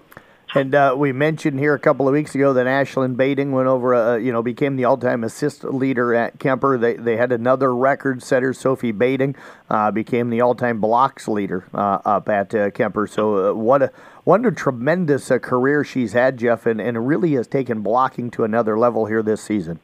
And 0.55 0.75
uh, 0.75 0.95
we 0.97 1.13
mentioned 1.13 1.59
here 1.59 1.75
a 1.75 1.79
couple 1.79 2.09
of 2.09 2.15
weeks 2.15 2.35
ago 2.35 2.55
that 2.55 2.67
Ashlyn 2.67 3.17
Bading 3.17 3.51
went 3.51 3.69
over, 3.69 3.95
uh, 3.95 4.17
you 4.17 4.33
know, 4.33 4.43
became 4.43 4.77
the 4.77 4.87
all-time 4.87 5.23
assist 5.23 5.63
leader 5.63 6.15
at 6.15 6.39
Kuemper. 6.39 6.81
They, 6.81 6.95
they 6.95 7.17
had 7.19 7.33
another 7.33 7.75
record 7.75 8.23
setter, 8.23 8.55
Sophie 8.55 8.93
Bading, 8.93 9.37
uh, 9.69 9.91
became 9.91 10.31
the 10.31 10.41
all-time 10.41 10.81
blocks 10.81 11.29
leader 11.29 11.65
uh, 11.75 11.99
up 12.05 12.31
at 12.31 12.55
uh, 12.55 12.71
Kuemper. 12.71 13.09
So 13.11 13.51
uh, 13.51 13.55
what 13.55 13.83
a 13.83 13.93
what 14.25 14.45
a 14.45 14.51
tremendous 14.51 15.29
career 15.43 15.85
she's 15.85 16.13
had, 16.13 16.39
Jeff, 16.39 16.67
and, 16.67 16.81
and 16.81 17.07
really 17.07 17.33
has 17.33 17.47
taken 17.47 17.83
blocking 17.83 18.31
to 18.33 18.45
another 18.45 18.79
level 18.79 19.07
here 19.07 19.23
this 19.23 19.43
season. 19.43 19.81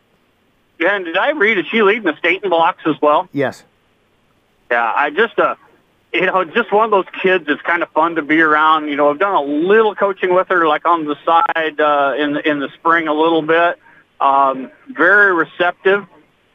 Yeah, 0.79 0.97
and 0.97 1.05
did 1.05 1.17
I 1.17 1.31
read, 1.31 1.59
is 1.59 1.67
she 1.67 1.83
leading 1.83 2.03
the 2.03 2.17
state 2.17 2.43
in 2.43 2.51
blocks 2.51 2.83
as 2.87 3.01
well? 3.01 3.29
Yes. 3.33 3.65
Yeah, 4.71 4.93
I 4.95 5.11
just, 5.11 5.39
uh, 5.39 5.55
you 6.15 6.27
know, 6.27 6.45
just 6.45 6.73
one 6.73 6.85
of 6.85 6.91
those 6.93 7.13
kids 7.21 7.45
that's 7.49 7.61
kind 7.63 7.83
of 7.83 7.91
fun 7.91 8.15
to 8.15 8.23
be 8.23 8.41
around. 8.41 8.89
You 8.89 8.95
know, 8.95 9.11
I've 9.11 9.19
done 9.19 9.35
a 9.35 9.43
little 9.43 9.97
coaching 9.97 10.33
with 10.33 10.49
her, 10.49 10.67
like 10.67 10.87
on 10.87 11.05
the 11.05 11.17
side 11.25 11.81
uh, 11.81 12.15
in 12.17 12.37
in 12.45 12.61
the 12.61 12.69
spring 12.75 13.09
a 13.09 13.13
little 13.13 13.43
bit. 13.43 13.81
Um, 14.21 14.71
very 14.89 15.35
receptive. 15.35 16.07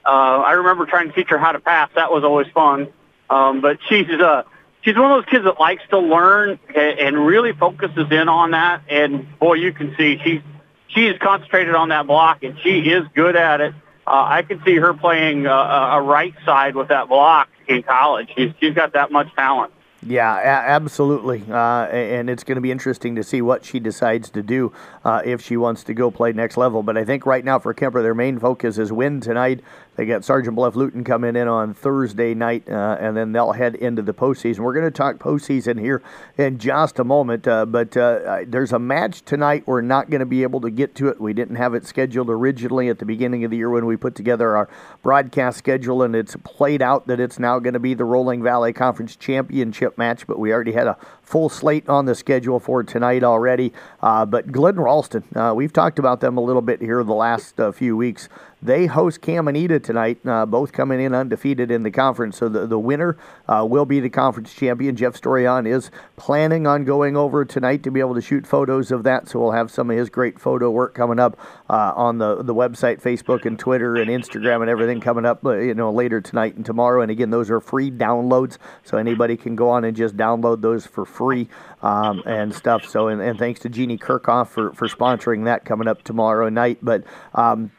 Uh, 0.06 0.10
I 0.10 0.54
remember 0.54 0.86
trying 0.86 1.10
to 1.10 1.14
teach 1.14 1.28
her 1.30 1.38
how 1.38 1.52
to 1.52 1.60
pass. 1.60 1.90
That 1.96 2.10
was 2.10 2.24
always 2.24 2.48
fun. 2.54 2.88
Um, 3.30 3.60
but 3.60 3.80
she's 3.90 4.10
uh, 4.10 4.44
she's 4.82 4.96
one 4.96 5.12
of 5.12 5.18
those 5.18 5.30
kids 5.30 5.44
that 5.44 5.60
likes 5.60 5.84
to 5.90 6.00
learn 6.00 6.58
and, 6.74 7.00
and 7.00 7.26
really 7.26 7.52
focuses 7.52 8.08
in 8.12 8.30
on 8.30 8.52
that. 8.52 8.84
And 8.90 9.28
boy, 9.40 9.56
you 9.56 9.74
can 9.74 9.94
see 9.98 10.22
she's 10.24 10.42
she's 10.88 11.18
concentrated 11.20 11.76
on 11.76 11.90
that 11.90 12.08
block, 12.08 12.44
and 12.44 12.58
she 12.64 12.80
is 12.80 13.04
good 13.14 13.36
at 13.36 13.60
it. 13.60 13.74
Uh, 14.08 14.24
I 14.26 14.42
can 14.42 14.64
see 14.66 14.78
her 14.78 14.94
playing 14.94 15.48
uh, 15.48 15.52
a 15.52 16.02
right 16.02 16.34
side 16.46 16.78
with 16.78 16.88
that 16.88 17.10
block 17.10 17.50
in 17.70 17.84
college. 17.84 18.30
She's, 18.36 18.74
got 18.74 18.94
that 18.94 19.12
much 19.12 19.34
talent. 19.36 19.72
Yeah, 20.06 20.34
absolutely. 20.34 21.44
Uh, 21.50 21.86
and 21.88 22.30
it's 22.30 22.44
going 22.44 22.56
to 22.56 22.62
be 22.62 22.72
interesting 22.72 23.16
to 23.16 23.24
see 23.24 23.42
what 23.42 23.66
she 23.66 23.80
decides 23.80 24.30
to 24.30 24.42
do 24.42 24.72
uh, 25.04 25.22
if 25.26 25.42
she 25.42 25.58
wants 25.58 25.84
to 25.86 25.94
go 25.94 26.10
play 26.10 26.32
next 26.32 26.56
level. 26.56 26.84
But 26.84 26.98
I 26.98 27.04
think 27.04 27.26
right 27.26 27.44
now 27.44 27.60
for 27.60 27.74
Kuemper, 27.74 28.02
their 28.02 28.16
main 28.16 28.40
focus 28.40 28.78
is 28.78 28.94
win 28.94 29.20
tonight. 29.20 29.60
They 30.00 30.06
got 30.06 30.24
Sergeant 30.24 30.56
Bluff 30.56 30.78
Luton 30.78 31.04
coming 31.04 31.36
in 31.36 31.50
on 31.50 31.74
Thursday 31.74 32.34
night, 32.34 32.70
uh, 32.70 32.96
and 33.02 33.18
then 33.18 33.34
they'll 33.34 33.52
head 33.52 33.76
into 33.76 34.02
the 34.02 34.14
postseason. 34.14 34.60
We're 34.60 34.74
going 34.74 34.86
to 34.86 34.92
talk 34.92 35.18
postseason 35.18 35.78
here 35.78 36.02
in 36.38 36.58
just 36.58 37.00
a 37.00 37.04
moment, 37.04 37.46
uh, 37.50 37.66
but 37.66 37.98
uh, 37.98 38.46
there's 38.48 38.72
a 38.72 38.80
match 38.80 39.26
tonight. 39.26 39.64
We're 39.66 39.82
not 39.82 40.10
going 40.10 40.22
to 40.22 40.26
be 40.26 40.44
able 40.44 40.62
to 40.62 40.70
get 40.70 40.96
to 40.96 41.10
it. 41.10 41.20
We 41.20 41.34
didn't 41.34 41.58
have 41.58 41.74
it 41.74 41.86
scheduled 41.86 42.30
originally 42.30 42.88
at 42.88 43.00
the 43.00 43.06
beginning 43.06 43.44
of 43.44 43.52
the 43.52 43.58
year 43.58 43.70
when 43.70 43.86
we 43.86 43.98
put 43.98 44.16
together 44.16 44.56
our 44.56 44.70
broadcast 45.04 45.58
schedule, 45.58 46.02
and 46.02 46.16
it's 46.16 46.38
played 46.46 46.82
out 46.82 47.08
that 47.08 47.20
it's 47.20 47.38
now 47.38 47.60
going 47.60 47.74
to 47.74 47.80
be 47.80 47.94
the 47.94 48.06
Rolling 48.06 48.42
Valley 48.42 48.72
Conference 48.72 49.18
Championship 49.18 49.98
match, 49.98 50.26
but 50.26 50.40
we 50.40 50.54
already 50.54 50.72
had 50.72 50.88
a 50.88 50.98
full 51.30 51.48
slate 51.48 51.88
on 51.88 52.06
the 52.06 52.16
schedule 52.16 52.60
for 52.60 52.84
tonight 52.84 53.24
already. 53.24 53.72
Uh, 54.02 54.26
but 54.26 54.52
Glidden 54.52 54.82
Ralston, 54.82 55.24
uh, 55.36 55.54
we've 55.56 55.72
talked 55.72 56.00
about 56.00 56.22
them 56.22 56.38
a 56.38 56.42
little 56.42 56.64
bit 56.64 56.82
here 56.82 57.04
the 57.04 57.14
last 57.14 57.60
uh, 57.60 57.72
few 57.72 57.96
weeks. 57.96 58.28
They 58.62 58.88
host 58.88 59.22
Caminita 59.22 59.82
tonight, 59.82 60.18
uh, 60.26 60.46
both 60.46 60.74
coming 60.74 61.00
in 61.00 61.14
undefeated 61.14 61.72
in 61.72 61.84
the 61.84 61.92
conference. 61.92 62.38
So 62.38 62.50
the, 62.50 62.68
the 62.68 62.80
winner 62.80 63.16
uh, 63.48 63.66
will 63.70 63.86
be 63.86 64.02
the 64.02 64.10
conference 64.10 64.54
champion. 64.54 64.98
Jeff 64.98 65.14
Storion 65.14 65.66
is 65.66 65.92
planning 66.18 66.68
on 66.68 66.84
going 66.84 67.16
over 67.16 67.46
tonight 67.46 67.84
to 67.84 67.92
be 67.92 68.02
able 68.02 68.16
to 68.16 68.22
shoot 68.22 68.46
photos 68.46 68.92
of 68.92 69.04
that. 69.04 69.30
So 69.30 69.40
we'll 69.40 69.52
have 69.52 69.72
some 69.72 69.90
of 69.90 69.98
his 69.98 70.10
great 70.10 70.40
photo 70.40 70.70
work 70.70 70.94
coming 70.94 71.20
up 71.20 71.40
uh, 71.70 71.94
on 71.96 72.18
the, 72.18 72.44
the 72.44 72.54
website, 72.54 73.02
Facebook, 73.02 73.46
and 73.46 73.58
Twitter, 73.58 73.96
and 73.96 74.10
Instagram, 74.10 74.60
and 74.60 74.70
everything 74.70 75.00
coming 75.00 75.26
up 75.26 75.42
you 75.44 75.74
know 75.74 75.90
later 75.90 76.20
tonight 76.20 76.56
and 76.56 76.66
tomorrow. 76.66 77.02
And 77.02 77.12
again, 77.12 77.30
those 77.30 77.50
are 77.50 77.62
free 77.62 77.90
downloads, 77.90 78.58
so 78.84 78.98
anybody 78.98 79.38
can 79.38 79.56
go 79.56 79.70
on 79.70 79.86
and 79.86 79.96
just 79.96 80.18
download 80.18 80.62
those 80.62 80.86
for 80.86 81.06
free 81.06 81.19
um, 81.82 82.24
and 82.26 82.54
stuff. 82.54 82.86
So 82.86 83.08
and, 83.08 83.22
and 83.22 83.38
thanks 83.38 83.60
to 83.62 83.70
Jeannie 83.70 83.98
Kirchhoff 83.98 84.48
for, 84.48 84.74
for 84.74 84.88
sponsoring 84.88 85.46
that 85.46 85.66
coming 85.66 85.88
up 85.88 86.04
tomorrow 86.04 86.50
night. 86.50 86.80
But 86.82 87.04
um, 87.34 87.72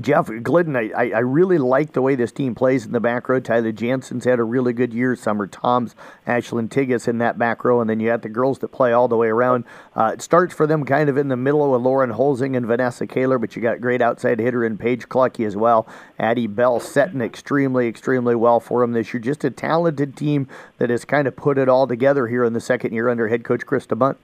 Jeff 0.00 0.30
Glidden, 0.42 0.74
I, 0.74 0.90
I 0.94 1.18
really 1.18 1.58
like 1.58 1.92
the 1.92 2.00
way 2.00 2.14
this 2.14 2.32
team 2.32 2.54
plays 2.54 2.86
in 2.86 2.92
the 2.92 3.00
back 3.00 3.28
row. 3.28 3.40
Tyler 3.40 3.72
Jansen's 3.72 4.24
had 4.24 4.38
a 4.38 4.42
really 4.42 4.72
good 4.72 4.94
year. 4.94 5.14
Summer 5.14 5.46
Toms, 5.46 5.94
Ashlyn 6.26 6.70
Tigas 6.70 7.08
in 7.08 7.18
that 7.18 7.38
back 7.38 7.62
row, 7.62 7.78
and 7.78 7.90
then 7.90 8.00
you 8.00 8.08
have 8.08 8.22
the 8.22 8.30
girls 8.30 8.60
that 8.60 8.68
play 8.68 8.92
all 8.92 9.06
the 9.06 9.18
way 9.18 9.28
around. 9.28 9.64
Uh, 9.94 10.12
it 10.14 10.22
starts 10.22 10.54
for 10.54 10.66
them 10.66 10.86
kind 10.86 11.10
of 11.10 11.18
in 11.18 11.28
the 11.28 11.36
middle 11.36 11.70
with 11.70 11.82
Lauren 11.82 12.10
Holzing 12.10 12.56
and 12.56 12.64
Vanessa 12.64 13.06
Kaler, 13.06 13.38
but 13.38 13.54
you 13.54 13.60
got 13.60 13.82
great 13.82 14.00
outside 14.00 14.38
hitter 14.38 14.64
in 14.64 14.78
Paige 14.78 15.10
Clucky 15.10 15.46
as 15.46 15.56
well. 15.56 15.86
Addie 16.18 16.46
Bell 16.46 16.80
setting 16.80 17.20
extremely, 17.20 17.86
extremely 17.86 18.34
well 18.34 18.60
for 18.60 18.80
them 18.80 18.92
this 18.92 19.12
year. 19.12 19.20
Just 19.20 19.44
a 19.44 19.50
talented 19.50 20.16
team 20.16 20.48
that 20.78 20.88
has 20.88 21.04
kind 21.04 21.28
of 21.28 21.36
put 21.36 21.58
it 21.58 21.68
all 21.68 21.86
together 21.86 22.28
here 22.28 22.44
in 22.44 22.54
the 22.54 22.60
second 22.60 22.94
year 22.94 23.10
under 23.10 23.28
head 23.28 23.44
coach 23.44 23.66
Krista 23.66 23.98
Bunt. 23.98 24.16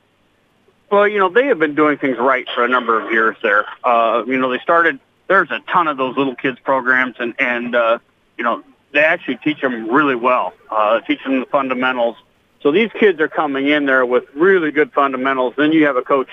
Well, 0.90 1.06
you 1.06 1.18
know, 1.18 1.28
they 1.28 1.46
have 1.48 1.58
been 1.58 1.75
doing 1.75 1.98
things 1.98 2.16
right 2.18 2.48
for 2.54 2.64
a 2.64 2.68
number 2.68 2.98
of 2.98 3.12
years 3.12 3.37
there. 3.42 3.66
Uh, 3.84 4.22
you 4.26 4.38
know, 4.38 4.50
they 4.50 4.58
started 4.60 4.98
there's 5.28 5.50
a 5.50 5.61
ton 5.73 5.87
of 5.87 5.97
those 5.97 6.16
little 6.16 6.35
kids 6.35 6.58
programs, 6.64 7.16
and 7.18 7.35
and 7.38 7.76
uh, 7.76 7.99
you 8.37 8.44
know 8.44 8.62
they 8.92 9.04
actually 9.04 9.37
teach 9.37 9.61
them 9.61 9.88
really 9.90 10.16
well, 10.16 10.54
uh, 10.70 11.00
teach 11.00 11.23
them 11.23 11.40
the 11.40 11.47
fundamentals. 11.47 12.16
So 12.62 12.73
these 12.73 12.90
kids 12.99 13.20
are 13.20 13.28
coming 13.28 13.68
in 13.68 13.87
there 13.87 14.04
with 14.04 14.25
really 14.35 14.73
good 14.73 14.92
fundamentals. 14.92 15.54
Then 15.56 15.73
you 15.73 15.87
have 15.87 15.97
a 15.97 16.02
coach 16.02 16.28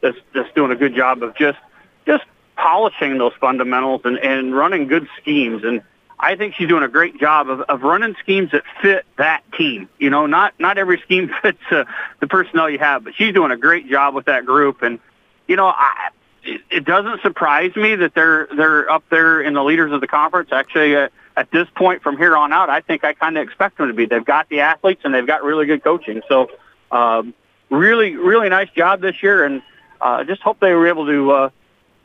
that's 0.00 0.18
that's 0.34 0.52
doing 0.54 0.72
a 0.72 0.76
good 0.76 0.94
job 0.94 1.22
of 1.22 1.36
just 1.36 1.58
just 2.06 2.24
polishing 2.56 3.18
those 3.18 3.34
fundamentals 3.40 4.00
and 4.04 4.18
and 4.18 4.56
running 4.56 4.88
good 4.88 5.08
schemes. 5.20 5.62
And 5.64 5.82
I 6.18 6.34
think 6.34 6.54
she's 6.54 6.68
doing 6.68 6.82
a 6.82 6.88
great 6.88 7.20
job 7.20 7.48
of, 7.48 7.60
of 7.60 7.82
running 7.82 8.16
schemes 8.20 8.50
that 8.52 8.64
fit 8.82 9.06
that 9.18 9.42
team. 9.52 9.88
You 9.98 10.10
know, 10.10 10.26
not 10.26 10.54
not 10.58 10.78
every 10.78 11.00
scheme 11.00 11.30
fits 11.42 11.58
uh, 11.70 11.84
the 12.20 12.26
personnel 12.26 12.70
you 12.70 12.78
have, 12.78 13.04
but 13.04 13.14
she's 13.14 13.34
doing 13.34 13.52
a 13.52 13.58
great 13.58 13.88
job 13.88 14.14
with 14.14 14.24
that 14.24 14.46
group. 14.46 14.82
And 14.82 14.98
you 15.46 15.56
know, 15.56 15.66
I 15.66 16.08
it, 16.44 16.84
doesn't 16.84 17.22
surprise 17.22 17.74
me 17.76 17.94
that 17.96 18.14
they're 18.14 18.48
they're 18.56 18.90
up 18.90 19.04
there 19.10 19.40
in 19.40 19.54
the 19.54 19.62
leaders 19.62 19.92
of 19.92 20.00
the 20.00 20.06
conference. 20.06 20.50
Actually, 20.52 20.96
uh, 20.96 21.08
at 21.36 21.50
this 21.50 21.68
point 21.74 22.02
from 22.02 22.16
here 22.16 22.36
on 22.36 22.52
out, 22.52 22.70
I 22.70 22.80
think 22.80 23.04
I 23.04 23.12
kind 23.12 23.36
of 23.36 23.42
expect 23.42 23.78
them 23.78 23.88
to 23.88 23.94
be. 23.94 24.06
They've 24.06 24.24
got 24.24 24.48
the 24.48 24.60
athletes 24.60 25.02
and 25.04 25.14
they've 25.14 25.26
got 25.26 25.44
really 25.44 25.66
good 25.66 25.84
coaching. 25.84 26.22
So, 26.28 26.48
um, 26.90 27.34
really, 27.70 28.16
really 28.16 28.48
nice 28.48 28.70
job 28.70 29.00
this 29.00 29.22
year, 29.22 29.44
and 29.44 29.62
uh, 30.00 30.24
just 30.24 30.42
hope 30.42 30.60
they 30.60 30.72
were 30.72 30.88
able 30.88 31.06
to. 31.06 31.30
Uh, 31.30 31.50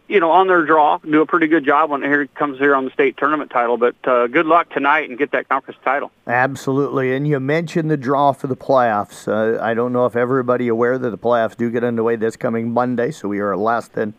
you 0.09 0.19
know, 0.19 0.31
on 0.31 0.47
their 0.47 0.65
draw, 0.65 0.97
do 0.97 1.21
a 1.21 1.25
pretty 1.25 1.47
good 1.47 1.65
job 1.65 1.89
when 1.89 2.03
it 2.03 2.35
comes 2.35 2.59
here 2.59 2.75
on 2.75 2.83
the 2.83 2.91
state 2.91 3.15
tournament 3.17 3.49
title. 3.49 3.77
But 3.77 3.95
uh, 4.03 4.27
good 4.27 4.45
luck 4.45 4.69
tonight 4.69 5.09
and 5.09 5.17
get 5.17 5.31
that 5.31 5.47
conference 5.47 5.79
title. 5.83 6.11
Absolutely. 6.27 7.15
And 7.15 7.25
you 7.25 7.39
mentioned 7.39 7.89
the 7.89 7.97
draw 7.97 8.33
for 8.33 8.47
the 8.47 8.55
playoffs. 8.55 9.27
Uh, 9.27 9.63
I 9.63 9.73
don't 9.73 9.93
know 9.93 10.05
if 10.05 10.17
everybody 10.17 10.67
aware 10.67 10.97
that 10.97 11.09
the 11.09 11.17
playoffs 11.17 11.55
do 11.55 11.71
get 11.71 11.85
underway 11.85 12.17
this 12.17 12.35
coming 12.35 12.71
Monday, 12.71 13.11
so 13.11 13.29
we 13.29 13.39
are 13.39 13.55
less 13.55 13.87
than 13.87 14.13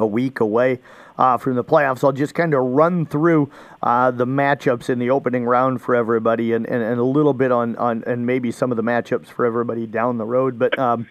a 0.00 0.06
week 0.06 0.40
away 0.40 0.78
uh, 1.18 1.36
from 1.36 1.54
the 1.54 1.64
playoffs. 1.64 2.02
I'll 2.02 2.12
just 2.12 2.34
kind 2.34 2.54
of 2.54 2.62
run 2.62 3.06
through 3.06 3.50
uh, 3.82 4.10
the 4.10 4.26
matchups 4.26 4.88
in 4.88 4.98
the 4.98 5.10
opening 5.10 5.44
round 5.44 5.82
for 5.82 5.94
everybody 5.94 6.52
and, 6.52 6.66
and, 6.66 6.82
and, 6.82 6.98
a 6.98 7.04
little 7.04 7.34
bit 7.34 7.52
on, 7.52 7.76
on 7.76 8.02
and 8.06 8.26
maybe 8.26 8.50
some 8.50 8.70
of 8.70 8.76
the 8.76 8.82
matchups 8.82 9.26
for 9.26 9.44
everybody 9.44 9.86
down 9.86 10.18
the 10.18 10.24
road. 10.24 10.58
But 10.58 10.78
um, 10.78 11.06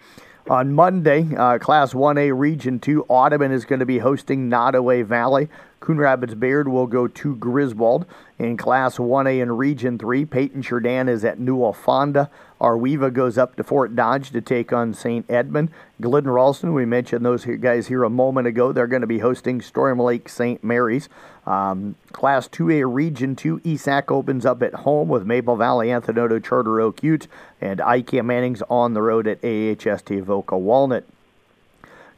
on 0.48 0.72
Monday, 0.72 1.28
uh, 1.36 1.58
Class 1.58 1.92
1A 1.92 2.36
Region 2.36 2.80
2, 2.80 3.04
Audubon 3.08 3.52
is 3.52 3.64
going 3.64 3.80
to 3.80 3.86
be 3.86 3.98
hosting 3.98 4.50
Nodaway 4.50 5.04
Valley. 5.04 5.48
Coon 5.80 5.96
Rapids 5.96 6.34
Bayard 6.34 6.68
will 6.68 6.86
go 6.86 7.08
to 7.08 7.36
Griswold. 7.36 8.04
In 8.38 8.58
Class 8.58 8.98
1A 8.98 9.40
in 9.40 9.52
Region 9.52 9.98
3, 9.98 10.26
Paton 10.26 10.62
Churdan 10.62 11.08
is 11.08 11.24
at 11.24 11.38
Newell 11.38 11.72
Fonda. 11.72 12.30
Ar-We-Va 12.60 13.10
goes 13.10 13.38
up 13.38 13.56
to 13.56 13.64
Fort 13.64 13.96
Dodge 13.96 14.30
to 14.30 14.42
take 14.42 14.74
on 14.74 14.92
St. 14.92 15.24
Edmund. 15.30 15.70
Glidden 15.98 16.30
Ralston, 16.30 16.74
we 16.74 16.84
mentioned 16.84 17.24
those 17.24 17.46
guys 17.46 17.86
here 17.86 18.04
a 18.04 18.10
moment 18.10 18.46
ago. 18.46 18.72
They're 18.72 18.86
going 18.86 19.00
to 19.00 19.06
be 19.06 19.20
hosting 19.20 19.62
Storm 19.62 19.98
Lake 19.98 20.28
St. 20.28 20.62
Mary's. 20.62 21.08
Um, 21.46 21.96
Class 22.12 22.46
2A 22.48 22.92
Region 22.92 23.34
2, 23.34 23.60
ESAC 23.60 24.10
opens 24.10 24.44
up 24.44 24.62
at 24.62 24.74
home 24.74 25.08
with 25.08 25.24
Maple 25.24 25.56
Valley 25.56 25.90
Anthony 25.90 26.40
Charter 26.40 26.80
Oak 26.82 27.02
Ute, 27.02 27.26
and 27.60 27.80
IKM 27.80 28.26
Manning's 28.26 28.62
on 28.68 28.92
the 28.92 29.00
road 29.00 29.26
at 29.26 29.42
AHST 29.42 30.10
Avoca 30.10 30.58
Walnut. 30.58 31.04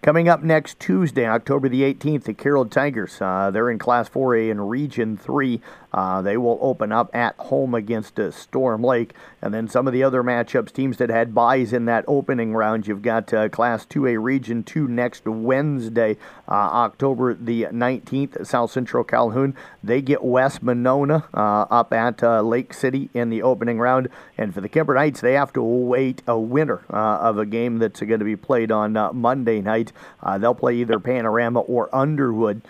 Coming 0.03 0.29
up 0.29 0.43
next 0.43 0.81
Tuesday, 0.81 1.29
October 1.29 1.69
the 1.69 1.83
18th, 1.83 2.25
the 2.25 2.35
Carroll 2.35 2.67
Tigers. 2.67 3.19
Uh, 3.21 3.53
they're 3.53 3.71
in 3.71 3.79
Class 3.79 4.09
4A 4.09 4.51
in 4.51 4.61
Region 4.61 5.17
3. 5.17 5.61
Uh, 5.93 6.23
they 6.23 6.37
will 6.37 6.59
open 6.61 6.93
up 6.93 7.11
at 7.15 7.37
home 7.37 7.75
against 7.75 8.19
uh, 8.19 8.31
Storm 8.31 8.83
Lake. 8.83 9.13
And 9.41 9.53
then 9.53 9.69
some 9.69 9.87
of 9.87 9.93
the 9.93 10.03
other 10.03 10.23
matchups, 10.23 10.73
teams 10.73 10.97
that 10.99 11.11
had 11.11 11.35
buys 11.35 11.73
in 11.73 11.85
that 11.87 12.05
opening 12.07 12.55
round, 12.55 12.87
you've 12.87 13.03
got 13.03 13.33
uh, 13.35 13.49
Class 13.49 13.85
2A 13.87 14.23
Region 14.23 14.63
2 14.63 14.89
next 14.89 15.27
Wednesday, 15.27 16.17
uh, 16.49 16.53
October 16.53 17.35
the 17.35 17.65
19th, 17.65 18.47
South 18.47 18.71
Central 18.71 19.05
Calhoun. 19.05 19.55
They 19.83 20.01
get 20.01 20.23
West 20.23 20.63
Monona 20.63 21.25
uh, 21.35 21.67
up 21.71 21.93
at 21.93 22.23
uh, 22.23 22.41
Lake 22.41 22.73
City 22.73 23.11
in 23.13 23.31
the 23.31 23.43
opening 23.43 23.79
round. 23.79 24.09
And 24.39 24.55
for 24.55 24.61
the 24.61 24.69
Kuemper 24.69 24.95
Knights, 24.95 25.21
they 25.21 25.35
have 25.35 25.53
to 25.55 25.61
await 25.61 26.23
a 26.27 26.39
winner 26.39 26.83
of 26.89 27.39
a 27.39 27.47
game 27.47 27.79
that's 27.79 28.01
going 28.01 28.19
to 28.19 28.25
be 28.25 28.37
played 28.37 28.71
on 28.71 28.93
Monday 29.15 29.61
night. 29.61 29.93
they'll 30.39 30.55
play 30.55 30.77
either 30.77 30.99
Panorama 30.99 31.61
or 31.61 31.95
Underwood 31.95 32.63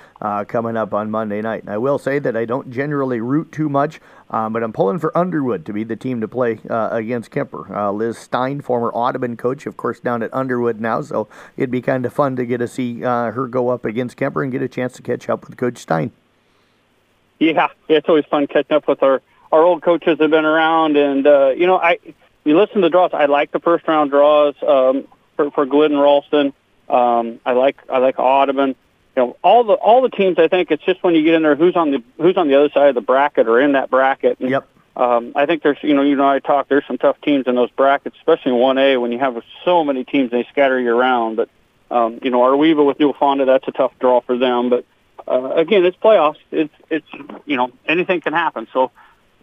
coming 0.48 0.76
up 0.76 0.92
on 0.92 1.10
Monday 1.10 1.40
night. 1.40 1.62
And 1.62 1.70
I 1.70 1.78
will 1.78 1.98
say 1.98 2.18
that 2.18 2.36
I 2.36 2.44
don't 2.44 2.70
generally 2.70 3.11
really 3.12 3.20
root 3.20 3.52
too 3.52 3.68
much, 3.68 4.00
um, 4.30 4.52
but 4.52 4.62
I'm 4.62 4.72
pulling 4.72 4.98
for 4.98 5.16
Underwood 5.16 5.66
to 5.66 5.72
be 5.72 5.84
the 5.84 5.96
team 5.96 6.20
to 6.22 6.28
play 6.28 6.60
uh, 6.68 6.88
against 6.92 7.30
Kuemper. 7.30 7.70
Uh, 7.70 7.92
Liz 7.92 8.16
Stein, 8.16 8.60
former 8.60 8.90
Audubon 8.92 9.36
coach, 9.36 9.66
of 9.66 9.76
course, 9.76 10.00
down 10.00 10.22
at 10.22 10.32
Underwood 10.32 10.80
now, 10.80 11.02
so 11.02 11.28
it'd 11.56 11.70
be 11.70 11.82
kind 11.82 12.06
of 12.06 12.12
fun 12.12 12.36
to 12.36 12.46
get 12.46 12.58
to 12.58 12.68
see 12.68 13.04
uh, 13.04 13.32
her 13.32 13.46
go 13.46 13.68
up 13.68 13.84
against 13.84 14.16
Kuemper 14.16 14.42
and 14.42 14.50
get 14.50 14.62
a 14.62 14.68
chance 14.68 14.94
to 14.94 15.02
catch 15.02 15.28
up 15.28 15.46
with 15.46 15.56
Coach 15.58 15.78
Stein. 15.78 16.10
Yeah, 17.38 17.68
it's 17.88 18.08
always 18.08 18.24
fun 18.26 18.46
catching 18.46 18.76
up 18.76 18.88
with 18.88 19.02
our 19.02 19.20
our 19.50 19.62
old 19.62 19.82
coaches 19.82 20.16
that 20.16 20.24
have 20.24 20.30
been 20.30 20.46
around, 20.46 20.96
and 20.96 21.26
uh, 21.26 21.48
you 21.50 21.66
know, 21.66 21.76
I 21.76 21.98
you 22.44 22.56
listen 22.56 22.76
to 22.76 22.80
the 22.82 22.90
draws. 22.90 23.10
I 23.12 23.26
like 23.26 23.50
the 23.50 23.60
first 23.60 23.86
round 23.86 24.10
draws 24.10 24.54
um, 24.66 25.06
for 25.36 25.50
for 25.50 25.66
Glidden 25.66 25.98
Ralston. 25.98 26.54
Um, 26.88 27.40
I 27.44 27.52
like 27.52 27.76
I 27.90 27.98
like 27.98 28.18
Audubon 28.18 28.76
you 29.16 29.22
know 29.22 29.36
all 29.42 29.64
the 29.64 29.74
all 29.74 30.02
the 30.02 30.08
teams. 30.08 30.38
I 30.38 30.48
think 30.48 30.70
it's 30.70 30.84
just 30.84 31.02
when 31.02 31.14
you 31.14 31.22
get 31.22 31.34
in 31.34 31.42
there, 31.42 31.56
who's 31.56 31.76
on 31.76 31.90
the 31.90 32.02
who's 32.18 32.36
on 32.36 32.48
the 32.48 32.54
other 32.54 32.70
side 32.70 32.88
of 32.88 32.94
the 32.94 33.00
bracket 33.00 33.48
or 33.48 33.60
in 33.60 33.72
that 33.72 33.90
bracket. 33.90 34.40
And, 34.40 34.50
yep. 34.50 34.68
Um, 34.94 35.32
I 35.34 35.46
think 35.46 35.62
there's 35.62 35.78
you 35.82 35.94
know 35.94 36.02
you 36.02 36.16
know 36.16 36.28
I 36.28 36.38
talk. 36.38 36.68
There's 36.68 36.86
some 36.86 36.98
tough 36.98 37.20
teams 37.22 37.46
in 37.46 37.54
those 37.54 37.70
brackets, 37.70 38.16
especially 38.18 38.52
in 38.52 38.58
one 38.58 38.76
A 38.78 38.98
when 38.98 39.10
you 39.10 39.18
have 39.18 39.42
so 39.64 39.84
many 39.84 40.04
teams 40.04 40.30
they 40.30 40.46
scatter 40.50 40.78
you 40.78 40.94
around. 40.94 41.36
But 41.36 41.48
um, 41.90 42.18
you 42.22 42.30
know 42.30 42.42
Ar-We-Va 42.42 42.82
with 42.84 43.00
New 43.00 43.12
Fonda, 43.14 43.46
that's 43.46 43.66
a 43.68 43.72
tough 43.72 43.92
draw 44.00 44.20
for 44.20 44.36
them. 44.36 44.68
But 44.68 44.84
uh, 45.26 45.54
again, 45.54 45.84
it's 45.86 45.96
playoffs. 45.96 46.36
It's 46.50 46.74
it's 46.90 47.06
you 47.46 47.56
know 47.56 47.72
anything 47.86 48.20
can 48.20 48.34
happen. 48.34 48.68
So 48.72 48.90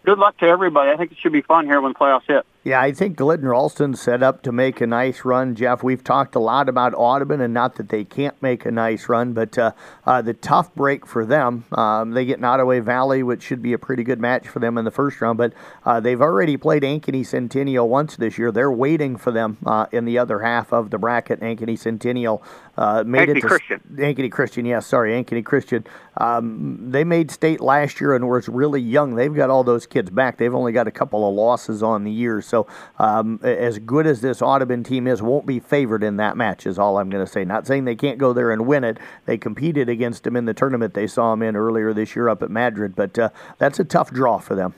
good 0.06 0.20
luck 0.20 0.38
to 0.40 0.46
everybody. 0.46 0.92
I 0.92 0.98
think 0.98 1.14
it 1.14 1.18
should 1.20 1.34
be 1.34 1.42
fun 1.42 1.66
here 1.66 1.82
when 1.82 1.96
playoffs 1.96 2.28
hit. 2.28 2.46
Yeah, 2.62 2.82
I 2.82 2.92
think 2.92 3.16
Glidden 3.16 3.48
Ralston 3.48 3.96
set 3.96 4.22
up 4.22 4.42
to 4.42 4.51
make 4.51 4.82
a 4.82 4.88
nice 4.88 5.24
run. 5.24 5.56
Jeff, 5.56 5.82
we've 5.82 6.04
talked 6.04 6.36
a 6.36 6.39
lot 6.39 6.68
about 6.68 6.94
Audubon, 6.94 7.39
and 7.39 7.54
not 7.54 7.75
that 7.75 7.88
they 7.88 8.04
can't 8.04 8.39
make 8.42 8.66
a 8.66 8.72
nice 8.72 9.08
run, 9.08 9.32
but 9.32 9.58
uh, 9.58 9.72
uh, 10.06 10.22
the 10.22 10.34
tough 10.34 10.75
break 10.75 11.06
for 11.06 11.25
them. 11.25 11.63
Um, 11.72 12.12
they 12.12 12.25
get 12.25 12.42
Nodaway 12.42 12.84
Valley, 12.84 13.24
which 13.24 13.44
should 13.44 13.62
be 13.62 13.72
a 13.72 13.78
pretty 13.78 14.04
good 14.04 14.20
match 14.20 14.46
for 14.46 14.60
them 14.60 14.78
in 14.78 14.84
the 14.84 14.92
first 14.92 15.22
round, 15.22 15.38
but 15.38 15.54
uh, 15.86 16.01
they've 16.01 16.22
already 16.22 16.58
played 16.58 16.84
Ankeny 16.84 17.25
Centennial 17.25 17.88
once 17.88 18.18
this 18.18 18.38
year. 18.38 18.51
They're 18.51 18.70
waiting 18.70 19.16
for 19.16 19.32
them 19.32 19.58
uh, 19.66 19.86
in 19.94 20.04
the 20.04 20.18
other 20.18 20.39
half 20.39 20.74
of 20.74 20.89
the 20.89 20.98
bracket. 20.98 21.39
Ankeny 21.39 21.80
Centennial 21.80 22.44
uh, 22.78 23.06
made 23.06 23.30
Ankeny 23.30 23.38
it 23.38 23.42
to 23.42 23.48
Christian. 23.48 23.82
Ankeny 23.96 24.32
Christian, 24.32 24.66
yes, 24.66 24.86
sorry, 24.86 25.13
Ankeny 25.13 25.46
Christian. 25.46 25.86
Um, 26.18 26.92
they 26.92 27.06
made 27.06 27.32
state 27.32 27.62
last 27.62 28.01
year 28.01 28.16
and 28.16 28.28
was 28.28 28.50
really 28.50 28.82
young. 28.82 29.16
They've 29.16 29.34
got 29.34 29.50
all 29.50 29.63
those 29.63 29.88
kids 29.88 30.10
back. 30.10 30.38
They've 30.38 30.54
only 30.54 30.74
got 30.74 30.89
a 30.89 30.92
couple 30.92 31.28
of 31.28 31.34
losses 31.34 31.82
on 31.82 32.04
the 32.04 32.12
year. 32.12 32.42
So, 32.50 32.68
um, 32.98 33.39
as 33.44 33.79
good 33.79 34.06
as 34.06 34.22
this 34.22 34.41
Audubon 34.41 34.84
team 34.84 35.08
is, 35.08 35.22
won't 35.22 35.46
be 35.46 35.60
favored 35.60 36.03
in 36.03 36.18
that 36.18 36.36
match, 36.36 36.65
is 36.65 36.77
all 36.77 36.98
I'm 36.98 37.10
going 37.10 37.25
to 37.25 37.32
say. 37.32 37.46
Not 37.46 37.68
saying 37.68 37.86
they 37.86 37.96
can't 37.96 38.18
go 38.18 38.34
there 38.34 38.51
and 38.51 38.65
win 38.68 38.84
it. 38.84 38.98
They 39.25 39.38
competed 39.38 39.88
against 39.88 40.24
them 40.24 40.36
in 40.36 40.46
the 40.46 40.53
tournament 40.53 40.94
they 40.94 41.08
saw 41.08 41.32
them 41.32 41.44
in 41.44 41.56
earlier 41.56 41.94
this 41.94 42.15
year 42.15 42.27
up 42.29 42.41
at 42.41 42.50
Madrid, 42.50 42.96
but 42.96 43.18
uh, 43.18 43.29
that's 43.58 43.79
a 43.79 43.84
tough 43.84 44.12
draw 44.12 44.39
for 44.39 44.56
them. 44.56 44.74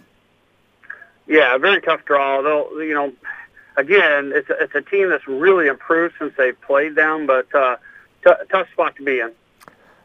Yeah, 1.28 1.56
a 1.56 1.60
very 1.60 1.82
tough 1.82 2.04
draw. 2.06 2.42
They'll, 2.42 2.84
you 2.84 2.94
know, 2.94 3.14
again, 3.78 4.34
it's 4.36 4.50
a, 4.50 4.64
it's 4.64 4.76
a 4.76 4.82
team 4.82 5.10
that's 5.10 5.28
really 5.28 5.68
improved 5.68 6.16
since 6.20 6.34
they've 6.38 6.60
played 6.62 6.96
them, 6.96 7.26
but 7.26 7.54
uh, 7.56 7.78
t- 8.26 8.32
tough 8.50 8.70
spot 8.72 8.96
to 8.98 9.04
be 9.04 9.20
in. 9.20 9.32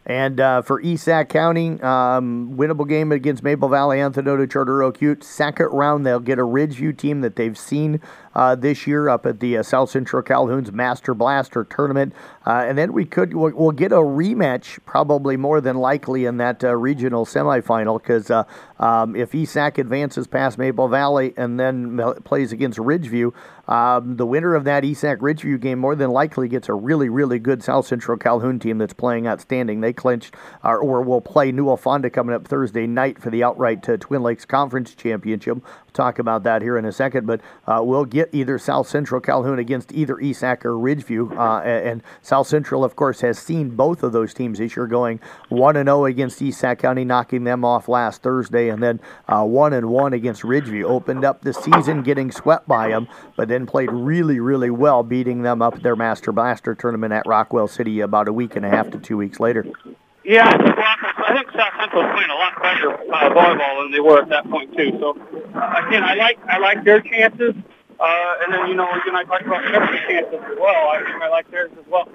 And 0.06 0.38
uh, 0.38 0.62
for 0.62 0.80
East 0.80 1.04
Sac 1.04 1.28
County, 1.28 1.80
um, 1.82 2.54
winnable 2.56 2.88
game 2.88 3.10
against 3.10 3.42
Maple 3.42 3.68
Valley 3.68 4.00
Anthony 4.00 4.46
Charter 4.46 4.84
Oak 4.84 5.02
Ute. 5.02 5.24
Second 5.24 5.66
round, 5.66 6.06
they'll 6.06 6.20
get 6.20 6.38
a 6.38 6.42
Ridgeview 6.42 6.96
team 6.96 7.22
that 7.22 7.34
they've 7.34 7.58
seen 7.58 8.00
this 8.56 8.86
year 8.86 9.08
up 9.08 9.24
at 9.26 9.40
the 9.40 9.56
uh, 9.56 9.62
South 9.62 9.90
Central 9.90 10.22
Calhoun's 10.22 10.70
Master 10.72 11.14
Blaster 11.14 11.64
tournament. 11.64 12.12
Uh, 12.46 12.64
and 12.66 12.78
then 12.78 12.92
we 12.92 13.04
could 13.04 13.34
we'll, 13.34 13.52
we'll, 13.52 13.72
get 13.72 13.92
a 13.92 13.96
rematch, 13.96 14.78
probably 14.86 15.36
more 15.36 15.60
than 15.60 15.76
likely 15.76 16.24
in 16.26 16.36
that 16.36 16.62
uh, 16.62 16.74
regional 16.76 17.26
semifinal, 17.26 18.00
because 18.00 18.30
uh, 18.30 18.44
um, 18.78 19.16
if 19.16 19.32
ESAC 19.32 19.78
advances 19.78 20.26
past 20.26 20.58
Maple 20.58 20.88
Valley 20.88 21.34
and 21.36 21.58
then 21.58 21.98
plays 22.24 22.52
against 22.52 22.78
Ridgeview, 22.78 23.32
um, 23.68 24.16
the 24.16 24.26
winner 24.26 24.54
of 24.54 24.64
that 24.64 24.84
ESAC 24.84 25.18
Ridgeview 25.18 25.60
game 25.60 25.78
more 25.78 25.96
than 25.96 26.10
likely 26.10 26.48
gets 26.48 26.68
a 26.68 26.74
really, 26.74 27.08
really 27.08 27.38
good 27.38 27.62
South 27.64 27.86
Central 27.86 28.16
Calhoun 28.16 28.58
team 28.58 28.78
that's 28.78 28.92
playing 28.92 29.26
outstanding. 29.26 29.80
They 29.80 29.92
clinched, 29.92 30.34
or, 30.62 30.78
or 30.78 31.02
will 31.02 31.20
play 31.20 31.50
Newell 31.50 31.76
Fonda 31.76 32.10
coming 32.10 32.34
up 32.34 32.46
Thursday 32.46 32.86
night 32.86 33.20
for 33.20 33.30
the 33.30 33.42
outright 33.42 33.88
uh, 33.88 33.96
Twin 33.96 34.22
Lakes 34.22 34.44
Conference 34.44 34.94
Championship 34.94 35.56
We'll 35.56 35.64
talk 35.92 36.18
about 36.18 36.44
that 36.44 36.62
here 36.62 36.78
in 36.78 36.84
a 36.84 36.92
second. 36.92 37.26
But 37.26 37.40
uh, 37.66 37.80
we'll 37.82 38.04
get 38.04 38.25
either 38.32 38.58
South 38.58 38.88
Central 38.88 39.20
Calhoun 39.20 39.58
against 39.58 39.92
either 39.92 40.16
ESAC 40.16 40.64
or 40.64 40.72
Ridgeview. 40.72 41.36
Uh, 41.36 41.62
and 41.62 42.02
South 42.22 42.46
Central, 42.46 42.84
of 42.84 42.96
course, 42.96 43.20
has 43.20 43.38
seen 43.38 43.70
both 43.70 44.02
of 44.02 44.12
those 44.12 44.34
teams 44.34 44.58
this 44.58 44.76
year 44.76 44.86
going 44.86 45.20
1 45.48 45.74
0 45.74 46.04
against 46.04 46.40
East 46.42 46.60
Sac 46.60 46.78
County, 46.78 47.04
knocking 47.04 47.44
them 47.44 47.64
off 47.64 47.88
last 47.88 48.22
Thursday, 48.22 48.68
and 48.68 48.82
then 48.82 49.00
uh, 49.28 49.44
1 49.44 49.72
and 49.72 49.88
1 49.88 50.12
against 50.12 50.42
Ridgeview. 50.42 50.84
Opened 50.84 51.24
up 51.24 51.42
the 51.42 51.52
season 51.52 52.02
getting 52.02 52.30
swept 52.30 52.66
by 52.68 52.88
them, 52.88 53.08
but 53.36 53.48
then 53.48 53.66
played 53.66 53.90
really, 53.90 54.40
really 54.40 54.70
well, 54.70 55.02
beating 55.02 55.42
them 55.42 55.62
up 55.62 55.82
their 55.82 55.96
Master 55.96 56.32
Blaster 56.32 56.74
tournament 56.74 57.12
at 57.12 57.26
Rockwell 57.26 57.68
City 57.68 58.00
about 58.00 58.28
a 58.28 58.32
week 58.32 58.56
and 58.56 58.64
a 58.64 58.70
half 58.70 58.90
to 58.90 58.98
two 58.98 59.16
weeks 59.16 59.40
later. 59.40 59.66
Yeah, 60.26 60.48
I 60.48 61.34
think 61.34 61.50
South 61.52 61.72
Central 61.78 62.02
is 62.02 62.10
playing 62.14 62.30
a 62.30 62.34
lot 62.34 62.60
better 62.60 62.92
uh, 62.92 63.30
volleyball 63.30 63.84
than 63.84 63.92
they 63.92 64.00
were 64.00 64.22
at 64.22 64.28
that 64.30 64.50
point 64.50 64.76
too. 64.76 64.90
So 64.98 65.16
uh, 65.54 65.86
again, 65.86 66.02
I 66.02 66.14
like 66.14 66.38
I 66.48 66.58
like 66.58 66.84
their 66.84 67.00
chances. 67.00 67.54
Uh, 67.98 68.34
and 68.44 68.52
then 68.52 68.66
you 68.68 68.74
know, 68.74 68.88
you 68.92 69.02
and 69.06 69.16
I 69.16 69.24
talked 69.24 69.46
about 69.46 69.64
Shepherd's 69.64 70.02
chances 70.08 70.34
as 70.34 70.58
well. 70.58 70.88
I 70.90 71.02
think 71.04 71.22
I 71.22 71.28
like 71.28 71.50
theirs 71.50 71.70
as 71.78 71.86
well. 71.88 72.08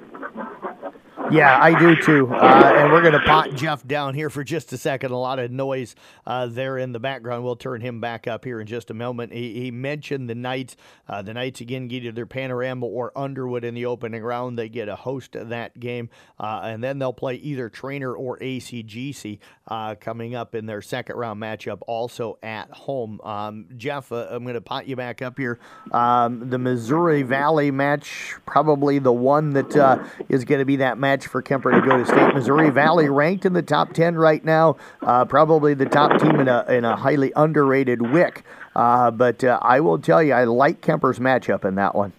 Yeah, 1.30 1.58
I 1.62 1.78
do 1.78 1.96
too. 1.96 2.28
Uh, 2.34 2.74
and 2.75 2.92
we're 2.92 3.01
going 3.01 3.13
to 3.13 3.20
pot 3.22 3.54
Jeff 3.54 3.86
down 3.86 4.16
here 4.16 4.30
for 4.30 4.44
just 4.44 4.74
a 4.74 4.78
second. 4.78 5.12
A 5.12 5.18
lot 5.18 5.40
of 5.40 5.51
noise 5.51 5.96
uh, 6.25 6.48
there 6.48 6.78
in 6.78 6.92
the 6.92 7.00
background. 7.00 7.44
We'll 7.44 7.56
turn 7.56 7.82
him 7.82 8.01
back 8.01 8.28
up 8.28 8.44
here 8.44 8.60
in 8.60 8.68
just 8.68 8.90
a 8.90 8.94
moment. 8.94 9.32
He, 9.32 9.54
he 9.62 9.72
mentioned 9.72 10.30
the 10.30 10.36
Knights. 10.36 10.75
Uh, 11.08 11.22
the 11.22 11.34
Knights 11.34 11.62
again 11.62 11.88
get 11.88 12.04
either 12.04 12.12
their 12.12 12.25
Panorama 12.25 12.86
or 12.86 13.12
Underwood 13.16 13.63
in 13.63 13.75
the 13.75 13.86
opening 13.86 14.24
round. 14.24 14.58
They 14.58 14.68
get 14.68 14.90
a 14.90 14.96
host 14.96 15.36
of 15.36 15.50
that 15.50 15.80
game, 15.80 16.10
uh, 16.40 16.62
and 16.63 16.84
then 16.84 17.00
they'll 17.00 17.13
play 17.13 17.36
either 17.36 17.70
Treynor 17.70 18.18
or 18.18 18.38
ACGC 18.40 19.40
uh, 19.68 19.96
coming 19.96 20.36
up 20.36 20.56
in 20.56 20.66
their 20.66 20.82
second 20.82 21.16
round 21.16 21.42
matchup, 21.42 21.80
also 21.88 22.40
at 22.42 22.70
home. 22.72 23.22
Um, 23.22 23.68
Jeff, 23.78 24.12
uh, 24.12 24.28
I'm 24.30 24.44
going 24.44 24.55
to 24.55 24.62
pot 24.62 24.88
you 24.88 24.96
back 24.96 25.22
up 25.22 25.38
here. 25.38 25.60
Um, 25.92 26.50
the 26.50 26.57
Missouri 26.57 27.24
Valley 27.24 27.72
match, 27.72 28.36
probably 28.46 29.00
the 29.00 29.14
one 29.14 29.51
that 29.51 30.01
is 30.27 30.44
going 30.44 30.60
to 30.60 30.66
be 30.66 30.77
that 30.77 30.98
match 30.98 31.10
for 31.19 31.41
Kuemper 31.41 31.71
to 31.74 31.87
go 31.87 31.97
to 31.97 32.05
state. 32.05 32.33
Missouri 32.33 32.69
Valley 32.69 33.09
ranked 33.09 33.45
in 33.45 33.53
the 33.53 33.61
top 33.61 33.93
10 33.93 34.15
right 34.15 34.43
now, 34.43 34.77
uh, 35.01 35.25
probably 35.25 35.74
the 35.74 35.85
top 35.85 36.19
team 36.21 36.39
in 36.39 36.47
a, 36.47 36.65
in 36.69 36.85
a 36.85 36.95
highly 36.95 37.31
underrated 37.35 38.01
WIC. 38.01 38.43
Uh, 38.75 39.11
but 39.11 39.43
uh, 39.43 39.59
I 39.61 39.79
will 39.79 40.00
tell 40.00 40.24
you, 40.24 40.33
I 40.33 40.45
like 40.45 40.81
Kuemper's 40.81 41.19
matchup 41.19 41.65
in 41.65 41.75
that 41.75 41.93
one. 41.95 42.13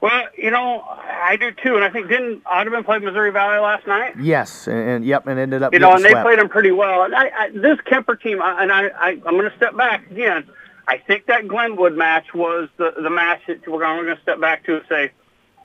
Well, 0.00 0.24
you 0.36 0.50
know, 0.50 0.82
I 0.82 1.36
do 1.36 1.52
too, 1.52 1.76
and 1.76 1.84
I 1.84 1.90
think 1.90 2.08
didn't 2.08 2.42
Audubon 2.44 2.82
play 2.82 2.98
Missouri 2.98 3.30
Valley 3.30 3.60
last 3.60 3.86
night? 3.86 4.14
Yes, 4.20 4.66
and, 4.66 4.76
and 4.76 5.04
yep, 5.04 5.28
and 5.28 5.38
ended 5.38 5.62
up. 5.62 5.72
You 5.72 5.78
know, 5.78 5.92
and 5.92 6.00
swept. 6.00 6.16
they 6.16 6.22
played 6.22 6.38
them 6.40 6.48
pretty 6.48 6.72
well. 6.72 7.04
And 7.04 7.14
I, 7.14 7.30
I, 7.30 7.50
this 7.50 7.78
Kuemper 7.86 8.20
team, 8.20 8.40
and 8.42 8.72
I, 8.72 8.88
I, 8.88 9.08
I'm 9.10 9.20
going 9.20 9.48
to 9.48 9.56
step 9.56 9.76
back 9.76 10.10
again. 10.10 10.48
I 10.88 10.98
think 10.98 11.26
that 11.26 11.46
Glenwood 11.46 11.94
match 11.94 12.34
was 12.34 12.68
the 12.78 12.92
the 13.00 13.10
match 13.10 13.42
that 13.46 13.66
we're 13.68 13.78
going 13.78 14.06
to 14.06 14.20
step 14.22 14.40
back 14.40 14.64
to 14.64 14.78
and 14.78 14.84
say, 14.88 15.12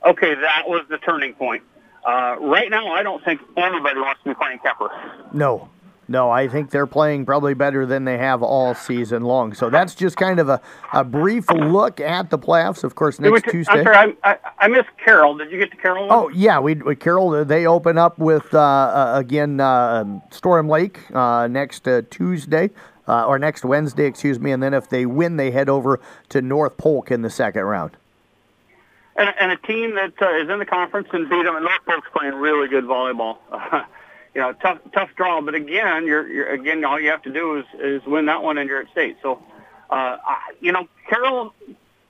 okay, 0.06 0.34
that 0.34 0.68
was 0.68 0.84
the 0.88 0.98
turning 0.98 1.34
point. 1.34 1.64
Uh, 2.08 2.36
right 2.40 2.70
now, 2.70 2.90
I 2.90 3.02
don't 3.02 3.22
think 3.22 3.38
anybody 3.58 4.00
wants 4.00 4.22
to 4.22 4.30
be 4.30 4.34
playing 4.34 4.60
Kuemper. 4.60 5.34
No, 5.34 5.68
no, 6.08 6.30
I 6.30 6.48
think 6.48 6.70
they're 6.70 6.86
playing 6.86 7.26
probably 7.26 7.52
better 7.52 7.84
than 7.84 8.06
they 8.06 8.16
have 8.16 8.42
all 8.42 8.74
season 8.74 9.24
long. 9.24 9.52
So 9.52 9.68
that's 9.68 9.94
just 9.94 10.16
kind 10.16 10.40
of 10.40 10.48
a, 10.48 10.58
a 10.94 11.04
brief 11.04 11.50
look 11.50 12.00
at 12.00 12.30
the 12.30 12.38
playoffs. 12.38 12.82
Of 12.82 12.94
course, 12.94 13.20
next 13.20 13.44
Tuesday. 13.50 13.72
I'm 13.74 13.84
sorry, 13.84 14.16
I, 14.24 14.30
I, 14.30 14.38
I, 14.58 14.68
missed 14.68 14.88
Carroll. 15.04 15.36
Did 15.36 15.52
you 15.52 15.58
get 15.58 15.70
to 15.70 15.76
Carroll? 15.76 16.08
Oh 16.10 16.30
yeah, 16.30 16.58
we, 16.58 16.76
we 16.76 16.96
Carroll. 16.96 17.44
They 17.44 17.66
open 17.66 17.98
up 17.98 18.18
with 18.18 18.54
uh, 18.54 18.58
uh, 18.58 19.12
again 19.16 19.60
uh, 19.60 20.20
Storm 20.30 20.66
Lake 20.66 21.14
uh, 21.14 21.46
next 21.46 21.86
uh, 21.86 22.00
Tuesday. 22.08 22.70
or 23.06 23.38
next 23.38 23.66
Wednesday, 23.66 24.06
excuse 24.06 24.40
me, 24.40 24.50
and 24.50 24.62
then 24.62 24.72
if 24.72 24.88
they 24.88 25.04
win, 25.04 25.36
they 25.36 25.50
head 25.50 25.68
over 25.68 26.00
to 26.30 26.40
North 26.40 26.78
Polk 26.78 27.10
in 27.10 27.20
the 27.20 27.30
second 27.30 27.64
round 27.64 27.98
and, 29.18 29.34
and 29.40 29.52
a 29.52 29.56
team 29.56 29.96
that 29.96 30.14
uh, 30.22 30.42
is 30.42 30.48
in 30.48 30.58
the 30.58 30.66
conference 30.66 31.08
and 31.12 31.28
beat 31.28 31.44
them. 31.44 31.56
And 31.56 31.68
Polk's 31.86 32.08
playing 32.16 32.34
really 32.34 32.68
good 32.68 32.84
volleyball. 32.84 33.38
Uh, 33.50 33.82
you 34.34 34.40
know, 34.40 34.52
tough 34.52 34.78
tough 34.94 35.10
draw, 35.16 35.40
but 35.40 35.54
again, 35.54 36.06
you're, 36.06 36.26
you're 36.28 36.50
again 36.50 36.84
all 36.84 37.00
you 37.00 37.10
have 37.10 37.22
to 37.22 37.32
do 37.32 37.58
is 37.58 37.64
is 37.80 38.06
win 38.06 38.26
that 38.26 38.42
one 38.42 38.56
and 38.58 38.68
you're 38.68 38.80
at 38.80 38.90
state. 38.92 39.16
So, 39.22 39.42
uh, 39.90 40.16
I, 40.24 40.38
you 40.60 40.72
know, 40.72 40.86
Carroll 41.08 41.52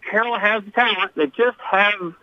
Carroll 0.09 0.39
has 0.39 0.63
the 0.65 0.71
talent. 0.71 1.13
They 1.17 1.27
just 1.27 1.59
have, 1.71 2.15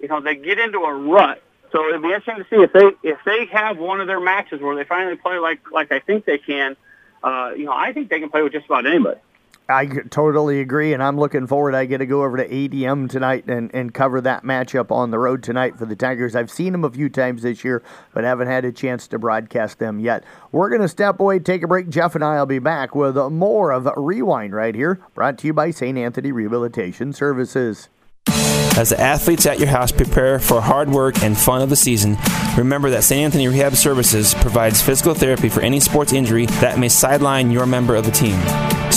you 0.00 0.08
know, 0.08 0.20
they 0.20 0.34
get 0.34 0.58
into 0.58 0.78
a 0.78 0.92
rut. 0.92 1.42
So 1.72 1.88
it'd 1.88 2.02
be 2.02 2.08
interesting 2.08 2.36
to 2.36 2.46
see 2.50 2.62
if 2.62 2.72
they 2.72 3.08
if 3.08 3.18
they 3.24 3.46
have 3.52 3.78
one 3.78 4.00
of 4.00 4.06
their 4.06 4.20
matches 4.20 4.60
where 4.60 4.74
they 4.74 4.84
finally 4.84 5.16
play 5.16 5.38
like 5.38 5.70
like 5.70 5.92
I 5.92 6.00
think 6.00 6.24
they 6.24 6.38
can. 6.38 6.76
Uh, 7.22 7.52
you 7.56 7.64
know, 7.64 7.72
I 7.72 7.92
think 7.92 8.10
they 8.10 8.20
can 8.20 8.30
play 8.30 8.42
with 8.42 8.52
just 8.52 8.66
about 8.66 8.86
anybody. 8.86 9.18
I 9.66 9.86
totally 9.86 10.60
agree, 10.60 10.92
and 10.92 11.02
I'm 11.02 11.18
looking 11.18 11.46
forward. 11.46 11.74
I 11.74 11.86
get 11.86 11.98
to 11.98 12.06
go 12.06 12.22
over 12.22 12.36
to 12.36 12.46
ADM 12.46 13.08
tonight 13.08 13.44
and, 13.46 13.74
and 13.74 13.94
cover 13.94 14.20
that 14.20 14.42
matchup 14.42 14.90
on 14.90 15.10
the 15.10 15.18
road 15.18 15.42
tonight 15.42 15.78
for 15.78 15.86
the 15.86 15.96
Tigers. 15.96 16.36
I've 16.36 16.50
seen 16.50 16.72
them 16.72 16.84
a 16.84 16.90
few 16.90 17.08
times 17.08 17.42
this 17.42 17.64
year, 17.64 17.82
but 18.12 18.24
haven't 18.24 18.48
had 18.48 18.66
a 18.66 18.72
chance 18.72 19.08
to 19.08 19.18
broadcast 19.18 19.78
them 19.78 20.00
yet. 20.00 20.22
We're 20.52 20.68
going 20.68 20.82
to 20.82 20.88
step 20.88 21.18
away, 21.18 21.38
take 21.38 21.62
a 21.62 21.68
break. 21.68 21.88
Jeff 21.88 22.14
and 22.14 22.22
I 22.22 22.38
will 22.38 22.46
be 22.46 22.58
back 22.58 22.94
with 22.94 23.16
more 23.16 23.70
of 23.72 23.88
Rewind 23.96 24.54
right 24.54 24.74
here, 24.74 25.00
brought 25.14 25.38
to 25.38 25.46
you 25.46 25.54
by 25.54 25.70
St. 25.70 25.96
Anthony 25.96 26.30
Rehabilitation 26.30 27.14
Services. 27.14 27.88
As 28.76 28.90
the 28.90 29.00
athletes 29.00 29.46
at 29.46 29.58
your 29.58 29.68
house 29.68 29.92
prepare 29.92 30.38
for 30.40 30.60
hard 30.60 30.90
work 30.90 31.22
and 31.22 31.38
fun 31.38 31.62
of 31.62 31.70
the 31.70 31.76
season, 31.76 32.18
remember 32.58 32.90
that 32.90 33.04
St. 33.04 33.22
Anthony 33.22 33.48
Rehab 33.48 33.76
Services 33.76 34.34
provides 34.34 34.82
physical 34.82 35.14
therapy 35.14 35.48
for 35.48 35.62
any 35.62 35.80
sports 35.80 36.12
injury 36.12 36.46
that 36.46 36.78
may 36.78 36.90
sideline 36.90 37.50
your 37.50 37.64
member 37.64 37.94
of 37.94 38.04
the 38.04 38.10
team. 38.10 38.38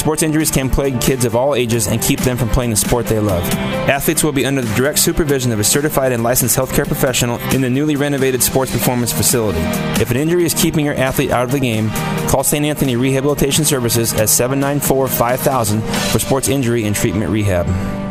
Sports 0.07 0.23
injuries 0.23 0.51
can 0.51 0.69
plague 0.69 1.01
kids 1.01 1.25
of 1.25 1.35
all 1.35 1.53
ages 1.53 1.87
and 1.87 2.01
keep 2.01 2.21
them 2.21 2.37
from 2.37 2.47
playing 2.47 2.69
the 2.69 2.77
sport 2.77 3.07
they 3.07 3.19
love. 3.19 3.43
Athletes 3.89 4.23
will 4.23 4.31
be 4.31 4.45
under 4.45 4.61
the 4.61 4.73
direct 4.73 4.99
supervision 4.99 5.51
of 5.51 5.59
a 5.59 5.65
certified 5.65 6.13
and 6.13 6.23
licensed 6.23 6.57
healthcare 6.57 6.87
professional 6.87 7.39
in 7.53 7.59
the 7.59 7.69
newly 7.69 7.97
renovated 7.97 8.41
sports 8.41 8.71
performance 8.71 9.11
facility. 9.11 9.59
If 10.01 10.09
an 10.09 10.15
injury 10.15 10.45
is 10.45 10.53
keeping 10.53 10.85
your 10.85 10.95
athlete 10.95 11.31
out 11.31 11.43
of 11.43 11.51
the 11.51 11.59
game, 11.59 11.89
call 12.29 12.45
St. 12.45 12.65
Anthony 12.65 12.95
Rehabilitation 12.95 13.65
Services 13.65 14.13
at 14.13 14.29
794 14.29 15.09
5000 15.09 15.81
for 15.81 16.19
sports 16.19 16.47
injury 16.47 16.85
and 16.85 16.95
treatment 16.95 17.29
rehab. 17.29 18.06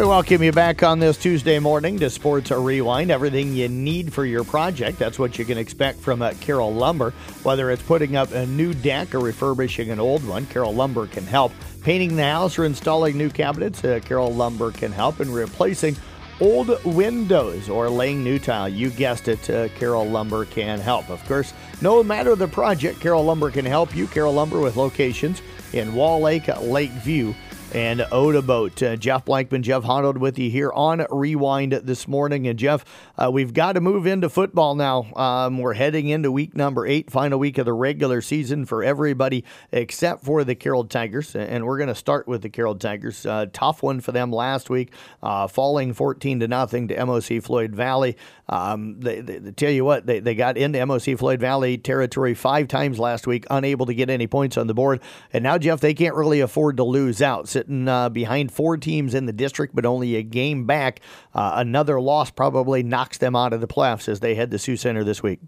We 0.00 0.06
welcome 0.06 0.42
you 0.42 0.50
back 0.50 0.82
on 0.82 0.98
this 0.98 1.18
Tuesday 1.18 1.58
morning 1.58 1.98
to 1.98 2.08
Sports 2.08 2.50
Rewind. 2.50 3.10
Everything 3.10 3.52
you 3.52 3.68
need 3.68 4.14
for 4.14 4.24
your 4.24 4.44
project. 4.44 4.98
That's 4.98 5.18
what 5.18 5.38
you 5.38 5.44
can 5.44 5.58
expect 5.58 6.00
from 6.00 6.22
uh, 6.22 6.32
Lumber. 6.48 7.10
Whether 7.42 7.70
it's 7.70 7.82
putting 7.82 8.16
up 8.16 8.32
a 8.32 8.46
new 8.46 8.72
deck 8.72 9.14
or 9.14 9.18
refurbishing 9.18 9.90
an 9.90 10.00
old 10.00 10.26
one, 10.26 10.46
Carroll 10.46 10.74
Lumber 10.74 11.06
can 11.06 11.26
help. 11.26 11.52
Painting 11.82 12.16
the 12.16 12.22
house 12.22 12.58
or 12.58 12.64
installing 12.64 13.18
new 13.18 13.28
cabinets, 13.28 13.84
uh, 13.84 14.00
Lumber 14.10 14.72
can 14.72 14.90
help. 14.90 15.20
And 15.20 15.34
replacing 15.34 15.96
old 16.40 16.82
windows 16.82 17.68
or 17.68 17.90
laying 17.90 18.24
new 18.24 18.38
tile. 18.38 18.70
You 18.70 18.88
guessed 18.88 19.28
it, 19.28 19.50
uh, 19.50 19.68
Lumber 20.02 20.46
can 20.46 20.80
help. 20.80 21.10
Of 21.10 21.22
course, 21.26 21.52
no 21.82 22.02
matter 22.02 22.34
the 22.34 22.48
project, 22.48 23.00
Carroll 23.00 23.26
Lumber 23.26 23.50
can 23.50 23.66
help 23.66 23.94
you. 23.94 24.06
Carroll 24.06 24.32
Lumber 24.32 24.60
with 24.60 24.76
locations 24.76 25.42
in 25.74 25.94
Wall 25.94 26.20
Lake, 26.22 26.48
Lakeview, 26.48 27.34
and 27.72 28.00
Odebolt. 28.00 28.82
Uh, 28.82 28.96
Jeff 28.96 29.24
Blankman, 29.24 29.62
Jeff 29.62 29.82
Honnold 29.82 30.18
with 30.18 30.38
you 30.38 30.50
here 30.50 30.72
on 30.72 31.06
Rewind 31.10 31.72
this 31.72 32.08
morning. 32.08 32.46
And 32.46 32.58
Jeff, 32.58 32.84
uh, 33.16 33.30
we've 33.32 33.54
got 33.54 33.72
to 33.72 33.80
move 33.80 34.06
into 34.06 34.28
football 34.28 34.74
now. 34.74 35.12
Um, 35.14 35.58
we're 35.58 35.74
heading 35.74 36.08
into 36.08 36.32
week 36.32 36.56
number 36.56 36.86
eight, 36.86 37.10
final 37.10 37.38
week 37.38 37.58
of 37.58 37.66
the 37.66 37.72
regular 37.72 38.20
season 38.20 38.66
for 38.66 38.82
everybody 38.82 39.44
except 39.72 40.24
for 40.24 40.42
the 40.44 40.54
Carroll 40.54 40.84
Tigers. 40.84 41.36
And 41.36 41.64
we're 41.64 41.78
going 41.78 41.88
to 41.88 41.94
start 41.94 42.26
with 42.26 42.42
the 42.42 42.50
Carroll 42.50 42.74
Tigers. 42.74 43.24
Uh, 43.24 43.46
tough 43.52 43.82
one 43.82 44.00
for 44.00 44.12
them 44.12 44.32
last 44.32 44.70
week, 44.70 44.92
uh, 45.22 45.46
falling 45.46 45.92
14 45.92 46.40
to 46.40 46.48
nothing 46.48 46.88
to 46.88 46.96
MOC 46.96 47.42
Floyd 47.42 47.74
Valley. 47.74 48.16
Um, 48.48 48.98
they, 48.98 49.20
they, 49.20 49.38
they, 49.38 49.52
tell 49.52 49.70
you 49.70 49.84
what, 49.84 50.06
they, 50.06 50.18
they 50.18 50.34
got 50.34 50.56
into 50.56 50.84
MOC 50.84 51.16
Floyd 51.16 51.38
Valley 51.38 51.78
territory 51.78 52.34
five 52.34 52.66
times 52.66 52.98
last 52.98 53.28
week, 53.28 53.46
unable 53.48 53.86
to 53.86 53.94
get 53.94 54.10
any 54.10 54.26
points 54.26 54.56
on 54.56 54.66
the 54.66 54.74
board. 54.74 55.00
And 55.32 55.44
now, 55.44 55.56
Jeff, 55.56 55.78
they 55.78 55.94
can't 55.94 56.16
really 56.16 56.40
afford 56.40 56.76
to 56.78 56.84
lose 56.84 57.22
out. 57.22 57.48
Sitting 57.60 57.88
uh, 57.88 58.08
behind 58.08 58.50
four 58.50 58.78
teams 58.78 59.12
in 59.12 59.26
the 59.26 59.34
district, 59.34 59.74
but 59.74 59.84
only 59.84 60.16
a 60.16 60.22
game 60.22 60.64
back. 60.64 61.00
Uh, 61.34 61.52
another 61.56 62.00
loss 62.00 62.30
probably 62.30 62.82
knocks 62.82 63.18
them 63.18 63.36
out 63.36 63.52
of 63.52 63.60
the 63.60 63.66
playoffs 63.66 64.08
as 64.08 64.20
they 64.20 64.34
head 64.34 64.50
to 64.50 64.58
Sioux 64.58 64.78
Center 64.78 65.04
this 65.04 65.22
week. 65.22 65.40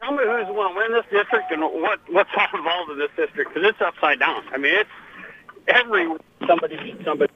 Tell 0.00 0.10
me 0.10 0.24
who's 0.24 0.46
going 0.46 0.74
to 0.74 0.76
win 0.76 0.92
this 0.92 1.04
district 1.12 1.52
and 1.52 1.62
what 1.62 2.00
what's 2.10 2.28
all 2.36 2.58
involved 2.58 2.90
in 2.90 2.98
this 2.98 3.10
district 3.16 3.54
because 3.54 3.68
it's 3.68 3.80
upside 3.80 4.18
down. 4.18 4.42
I 4.52 4.56
mean, 4.56 4.74
it's 4.74 4.90
every 5.68 6.08
somebody 6.44 6.96
somebody. 7.04 7.32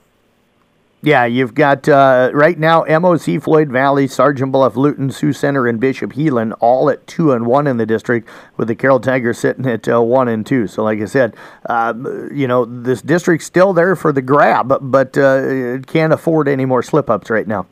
Yeah, 1.05 1.25
you've 1.25 1.55
got 1.55 1.88
uh, 1.88 2.31
right 2.33 2.57
now 2.57 2.85
MOC 2.85 3.43
Floyd 3.43 3.71
Valley, 3.71 4.07
Sergeant 4.07 4.53
Bluff, 4.53 4.77
Luton, 4.77 5.11
Sioux 5.11 5.33
Center, 5.33 5.67
and 5.67 5.81
Bishop 5.81 6.12
Heelan 6.12 6.55
all 6.61 6.88
at 6.91 7.05
two 7.09 7.33
and 7.33 7.45
one 7.45 7.67
in 7.67 7.77
the 7.77 7.87
district, 7.87 8.29
with 8.57 8.69
the 8.69 8.77
Carroll 8.77 9.01
Tigers 9.01 9.37
sitting 9.38 9.67
at 9.67 9.88
uh, 9.88 10.01
one 10.01 10.29
and 10.29 10.47
two. 10.47 10.69
So, 10.69 10.85
like 10.85 11.01
I 11.01 11.07
said, 11.07 11.35
uh, 11.69 11.93
you 12.33 12.47
know 12.47 12.65
this 12.65 13.03
district's 13.03 13.47
still 13.47 13.73
there 13.73 13.97
for 13.97 14.12
the 14.12 14.23
grab, 14.23 14.79
but 14.81 15.19
uh, 15.19 15.43
it 15.43 15.88
can't 15.88 16.12
afford 16.12 16.47
any 16.47 16.65
more 16.67 16.85
slip 16.85 17.11
ups 17.11 17.31
right 17.31 17.49
now. 17.49 17.67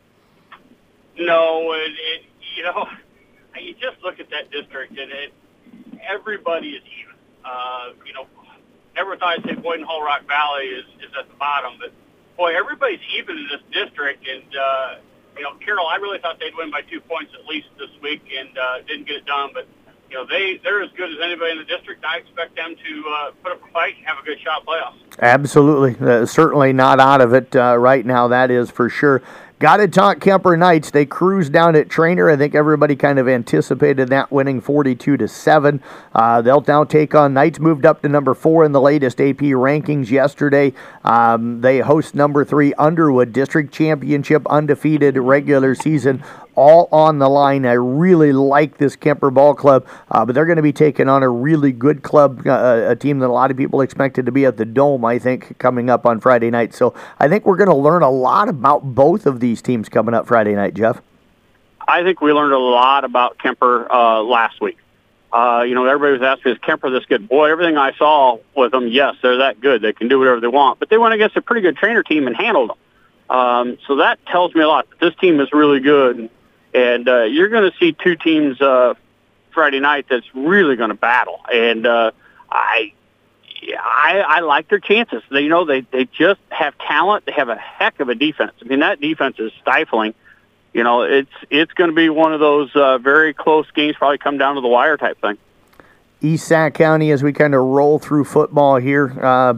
No, 1.16 1.72
and 1.72 1.94
it, 1.94 2.24
you 2.56 2.64
know, 2.64 2.88
you 3.60 3.74
just 3.74 4.02
look 4.02 4.18
at 4.18 4.28
that 4.30 4.50
district, 4.50 4.98
and 4.98 5.12
it 5.12 5.32
everybody 6.02 6.70
is 6.70 6.82
even. 7.00 7.14
Uh, 7.44 7.92
you 8.04 8.12
know, 8.12 8.26
never 8.96 9.16
thought 9.16 9.38
I'd 9.38 9.44
say 9.44 9.54
Boyden 9.54 9.86
Hull 9.86 10.02
Rock 10.02 10.26
Valley 10.26 10.64
is, 10.64 10.84
is 10.98 11.10
at 11.18 11.28
the 11.28 11.36
bottom, 11.36 11.74
but 11.78 11.92
boy, 12.40 12.56
everybody's 12.56 13.04
even 13.18 13.36
in 13.36 13.48
this 13.52 13.60
district, 13.70 14.26
and 14.26 14.48
uh, 14.56 14.94
you 15.36 15.42
know, 15.42 15.52
Carroll, 15.62 15.86
I 15.86 15.96
really 15.96 16.18
thought 16.18 16.40
they'd 16.40 16.56
win 16.56 16.70
by 16.70 16.80
two 16.80 17.00
points 17.02 17.32
at 17.38 17.44
least 17.46 17.68
this 17.78 17.90
week, 18.02 18.22
and 18.32 18.56
uh, 18.56 18.78
didn't 18.88 19.06
get 19.06 19.16
it 19.16 19.26
done. 19.26 19.50
But 19.52 19.68
you 20.10 20.16
know, 20.16 20.24
they 20.26 20.58
they're 20.64 20.82
as 20.82 20.90
good 20.96 21.10
as 21.10 21.16
anybody 21.22 21.52
in 21.52 21.58
the 21.58 21.64
district. 21.64 22.02
I 22.02 22.16
expect 22.16 22.56
them 22.56 22.74
to 22.74 23.04
uh, 23.08 23.30
put 23.42 23.52
up 23.52 23.60
a 23.62 23.72
fight 23.72 23.96
and 23.98 24.06
have 24.06 24.18
a 24.18 24.22
good 24.24 24.40
shot 24.40 24.64
playoffs. 24.64 24.96
Absolutely, 25.20 25.94
uh, 26.00 26.24
certainly 26.24 26.72
not 26.72 26.98
out 26.98 27.20
of 27.20 27.34
it 27.34 27.54
uh, 27.54 27.76
right 27.76 28.06
now. 28.06 28.26
That 28.28 28.50
is 28.50 28.70
for 28.70 28.88
sure. 28.88 29.20
Got 29.60 29.76
to 29.76 29.88
talk 29.88 30.20
Kuemper 30.20 30.58
Knights. 30.58 30.90
They 30.90 31.04
cruised 31.04 31.52
down 31.52 31.76
at 31.76 31.88
Treynor. 31.88 32.32
I 32.32 32.36
think 32.38 32.54
everybody 32.54 32.96
kind 32.96 33.18
of 33.18 33.28
anticipated 33.28 34.08
that 34.08 34.32
winning 34.32 34.58
42 34.58 35.18
to 35.18 35.28
7. 35.28 35.82
Uh, 36.14 36.40
they'll 36.40 36.64
now 36.66 36.82
take 36.82 37.14
on 37.14 37.34
Knights, 37.34 37.60
moved 37.60 37.84
up 37.84 38.00
to 38.00 38.08
number 38.08 38.32
four 38.32 38.64
in 38.64 38.72
the 38.72 38.80
latest 38.80 39.20
AP 39.20 39.36
rankings 39.36 40.08
yesterday. 40.08 40.72
Um, 41.04 41.60
they 41.60 41.80
host 41.80 42.14
number 42.14 42.42
three 42.42 42.72
Underwood 42.78 43.34
District 43.34 43.70
Championship, 43.70 44.46
undefeated 44.46 45.18
regular 45.18 45.74
season 45.74 46.24
all 46.60 46.90
on 46.92 47.18
the 47.18 47.28
line. 47.28 47.64
I 47.64 47.72
really 47.72 48.34
like 48.34 48.76
this 48.76 48.94
Kuemper 48.94 49.32
Ball 49.32 49.54
Club, 49.54 49.86
uh, 50.10 50.26
but 50.26 50.34
they're 50.34 50.44
going 50.44 50.56
to 50.56 50.62
be 50.62 50.74
taking 50.74 51.08
on 51.08 51.22
a 51.22 51.28
really 51.30 51.72
good 51.72 52.02
club, 52.02 52.46
uh, 52.46 52.84
a 52.86 52.94
team 52.94 53.18
that 53.20 53.28
a 53.28 53.32
lot 53.32 53.50
of 53.50 53.56
people 53.56 53.80
expected 53.80 54.26
to 54.26 54.32
be 54.32 54.44
at 54.44 54.58
the 54.58 54.66
Dome, 54.66 55.02
I 55.06 55.18
think, 55.18 55.56
coming 55.56 55.88
up 55.88 56.04
on 56.04 56.20
Friday 56.20 56.50
night. 56.50 56.74
So 56.74 56.92
I 57.18 57.28
think 57.28 57.46
we're 57.46 57.56
going 57.56 57.70
to 57.70 57.74
learn 57.74 58.02
a 58.02 58.10
lot 58.10 58.50
about 58.50 58.94
both 58.94 59.24
of 59.24 59.40
these 59.40 59.49
teams 59.58 59.88
coming 59.88 60.14
up 60.14 60.26
Friday 60.26 60.54
night, 60.54 60.74
Jeff. 60.74 61.00
I 61.86 62.02
think 62.02 62.20
we 62.20 62.32
learned 62.32 62.52
a 62.52 62.58
lot 62.58 63.04
about 63.04 63.38
Kuemper 63.38 63.90
uh, 63.90 64.22
last 64.22 64.60
week. 64.60 64.78
Uh, 65.32 65.64
you 65.66 65.74
know, 65.74 65.84
everybody 65.86 66.18
was 66.18 66.22
asking, 66.22 66.52
is 66.52 66.58
Kuemper 66.58 66.90
this 66.90 67.04
good? 67.06 67.28
Boy, 67.28 67.50
everything 67.50 67.76
I 67.76 67.92
saw 67.94 68.38
with 68.56 68.72
them, 68.72 68.88
yes, 68.88 69.16
they're 69.22 69.38
that 69.38 69.60
good. 69.60 69.82
They 69.82 69.92
can 69.92 70.08
do 70.08 70.18
whatever 70.18 70.40
they 70.40 70.48
want. 70.48 70.78
But 70.78 70.88
they 70.88 70.98
went 70.98 71.14
against 71.14 71.36
a 71.36 71.42
pretty 71.42 71.62
good 71.62 71.76
Treynor 71.76 72.04
team 72.04 72.26
and 72.26 72.36
handled 72.36 72.70
them. 72.70 73.36
Um, 73.36 73.78
so 73.86 73.96
that 73.96 74.24
tells 74.26 74.54
me 74.54 74.62
a 74.62 74.68
lot. 74.68 74.86
This 75.00 75.14
team 75.16 75.40
is 75.40 75.52
really 75.52 75.80
good. 75.80 76.30
And 76.74 77.08
uh, 77.08 77.22
you're 77.22 77.48
going 77.48 77.70
to 77.70 77.76
see 77.78 77.92
two 77.92 78.16
teams 78.16 78.60
uh, 78.60 78.94
Friday 79.52 79.80
night 79.80 80.06
that's 80.08 80.26
really 80.34 80.76
going 80.76 80.90
to 80.90 80.96
battle. 80.96 81.40
And 81.52 81.86
uh, 81.86 82.10
I, 82.50 82.92
I, 83.62 84.24
I 84.26 84.40
like 84.40 84.68
their 84.68 84.78
chances. 84.78 85.22
They, 85.30 85.42
you 85.42 85.48
know, 85.48 85.64
they 85.64 85.82
they 85.82 86.06
just 86.06 86.40
have 86.50 86.76
talent. 86.78 87.26
They 87.26 87.32
have 87.32 87.48
a 87.48 87.56
heck 87.56 88.00
of 88.00 88.08
a 88.08 88.14
defense. 88.14 88.52
I 88.62 88.64
mean, 88.64 88.80
that 88.80 89.00
defense 89.00 89.36
is 89.38 89.52
stifling. 89.60 90.14
You 90.72 90.84
know, 90.84 91.02
it's 91.02 91.30
it's 91.50 91.72
going 91.72 91.90
to 91.90 91.96
be 91.96 92.08
one 92.08 92.32
of 92.32 92.40
those 92.40 92.70
uh, 92.74 92.98
very 92.98 93.34
close 93.34 93.70
games. 93.72 93.96
Probably 93.96 94.18
come 94.18 94.38
down 94.38 94.54
to 94.54 94.60
the 94.60 94.68
wire 94.68 94.96
type 94.96 95.20
thing. 95.20 95.36
East 96.20 96.46
Sac 96.46 96.74
County, 96.74 97.10
as 97.10 97.22
we 97.22 97.32
kind 97.32 97.54
of 97.54 97.62
roll 97.62 97.98
through 97.98 98.24
football 98.24 98.76
here. 98.76 99.12
Uh, 99.22 99.54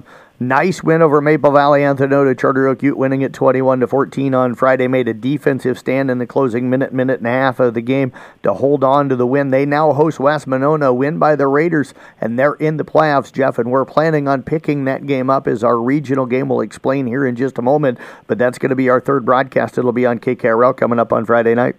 Nice 0.48 0.82
win 0.82 1.02
over 1.02 1.20
Maple 1.20 1.52
Valley 1.52 1.84
Anthony 1.84 2.34
Charter 2.34 2.66
Oak 2.66 2.82
Ute 2.82 2.96
winning 2.96 3.22
at 3.22 3.32
21 3.32 3.78
to 3.78 3.86
14 3.86 4.34
on 4.34 4.54
Friday 4.56 4.88
made 4.88 5.06
a 5.06 5.14
defensive 5.14 5.78
stand 5.78 6.10
in 6.10 6.18
the 6.18 6.26
closing 6.26 6.68
minute 6.68 6.92
minute 6.92 7.20
and 7.20 7.28
a 7.28 7.30
half 7.30 7.60
of 7.60 7.74
the 7.74 7.80
game 7.80 8.12
to 8.42 8.52
hold 8.54 8.82
on 8.82 9.08
to 9.08 9.14
the 9.14 9.26
win. 9.26 9.50
They 9.50 9.64
now 9.64 9.92
host 9.92 10.18
West 10.18 10.48
Monona, 10.48 10.92
win 10.92 11.18
by 11.18 11.36
the 11.36 11.46
Raiders, 11.46 11.94
and 12.20 12.36
they're 12.38 12.54
in 12.54 12.76
the 12.76 12.84
playoffs, 12.84 13.32
Jeff. 13.32 13.56
And 13.56 13.70
we're 13.70 13.84
planning 13.84 14.26
on 14.26 14.42
picking 14.42 14.84
that 14.86 15.06
game 15.06 15.30
up 15.30 15.46
as 15.46 15.62
our 15.62 15.78
regional 15.78 16.26
game. 16.26 16.48
We'll 16.48 16.60
explain 16.60 17.06
here 17.06 17.24
in 17.24 17.36
just 17.36 17.56
a 17.58 17.62
moment, 17.62 17.98
but 18.26 18.36
that's 18.36 18.58
going 18.58 18.70
to 18.70 18.76
be 18.76 18.88
our 18.88 19.00
third 19.00 19.24
broadcast. 19.24 19.78
It'll 19.78 19.92
be 19.92 20.06
on 20.06 20.18
KKRL 20.18 20.76
coming 20.76 20.98
up 20.98 21.12
on 21.12 21.24
Friday 21.24 21.54
night. 21.54 21.76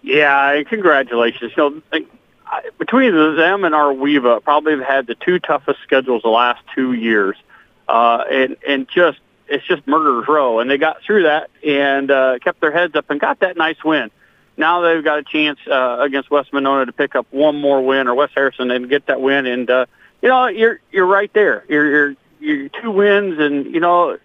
Yeah, 0.00 0.62
congratulations. 0.62 1.52
Know, 1.56 1.82
between 2.78 3.14
them 3.36 3.64
and 3.64 3.74
Ar-We-Va, 3.74 4.40
probably 4.42 4.72
have 4.72 4.86
had 4.86 5.06
the 5.06 5.14
two 5.14 5.38
toughest 5.38 5.80
schedules 5.82 6.22
the 6.22 6.28
last 6.28 6.62
two 6.74 6.92
years, 6.92 7.36
uh, 7.88 8.24
and 8.30 8.56
and 8.66 8.88
just 8.88 9.18
it's 9.48 9.66
just 9.66 9.86
murderers 9.86 10.26
row, 10.28 10.60
and 10.60 10.70
they 10.70 10.78
got 10.78 11.02
through 11.02 11.24
that 11.24 11.50
and 11.66 12.10
uh, 12.10 12.38
kept 12.40 12.60
their 12.60 12.72
heads 12.72 12.94
up 12.94 13.10
and 13.10 13.20
got 13.20 13.40
that 13.40 13.56
nice 13.56 13.82
win. 13.84 14.10
Now 14.56 14.80
they've 14.80 15.02
got 15.02 15.18
a 15.18 15.22
chance 15.22 15.58
uh, 15.70 15.98
against 16.00 16.30
West 16.30 16.52
Monona 16.52 16.86
to 16.86 16.92
pick 16.92 17.14
up 17.14 17.26
one 17.30 17.56
more 17.56 17.84
win, 17.84 18.08
or 18.08 18.14
West 18.14 18.32
Harrison, 18.34 18.70
and 18.70 18.88
get 18.88 19.06
that 19.06 19.20
win. 19.20 19.46
And 19.46 19.70
uh, 19.70 19.86
you 20.20 20.28
know, 20.28 20.46
you're 20.46 20.80
you're 20.90 21.06
right 21.06 21.32
there. 21.32 21.64
You're 21.68 21.90
you're, 21.90 22.14
you're 22.40 22.68
two 22.68 22.90
wins, 22.90 23.38
and 23.38 23.66
you 23.72 23.80
know, 23.80 24.18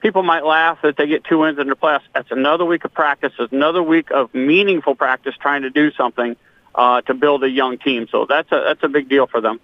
people 0.00 0.22
might 0.22 0.44
laugh 0.44 0.82
that 0.82 0.96
they 0.96 1.06
get 1.06 1.24
two 1.24 1.38
wins 1.38 1.58
in 1.58 1.68
the 1.68 1.76
playoffs. 1.76 2.02
That's 2.14 2.30
another 2.30 2.64
week 2.64 2.84
of 2.84 2.92
practice. 2.92 3.32
It's 3.38 3.52
another 3.52 3.82
week 3.82 4.10
of 4.10 4.34
meaningful 4.34 4.94
practice 4.94 5.34
trying 5.40 5.62
to 5.62 5.70
do 5.70 5.90
something 5.92 6.36
uh, 6.76 7.00
to 7.02 7.14
build 7.14 7.42
a 7.42 7.50
young 7.50 7.78
team. 7.78 8.06
So 8.10 8.26
that's 8.28 8.50
a 8.52 8.62
that's 8.66 8.82
a 8.82 8.88
big 8.88 9.08
deal 9.08 9.26
for 9.26 9.40
them. 9.40 9.60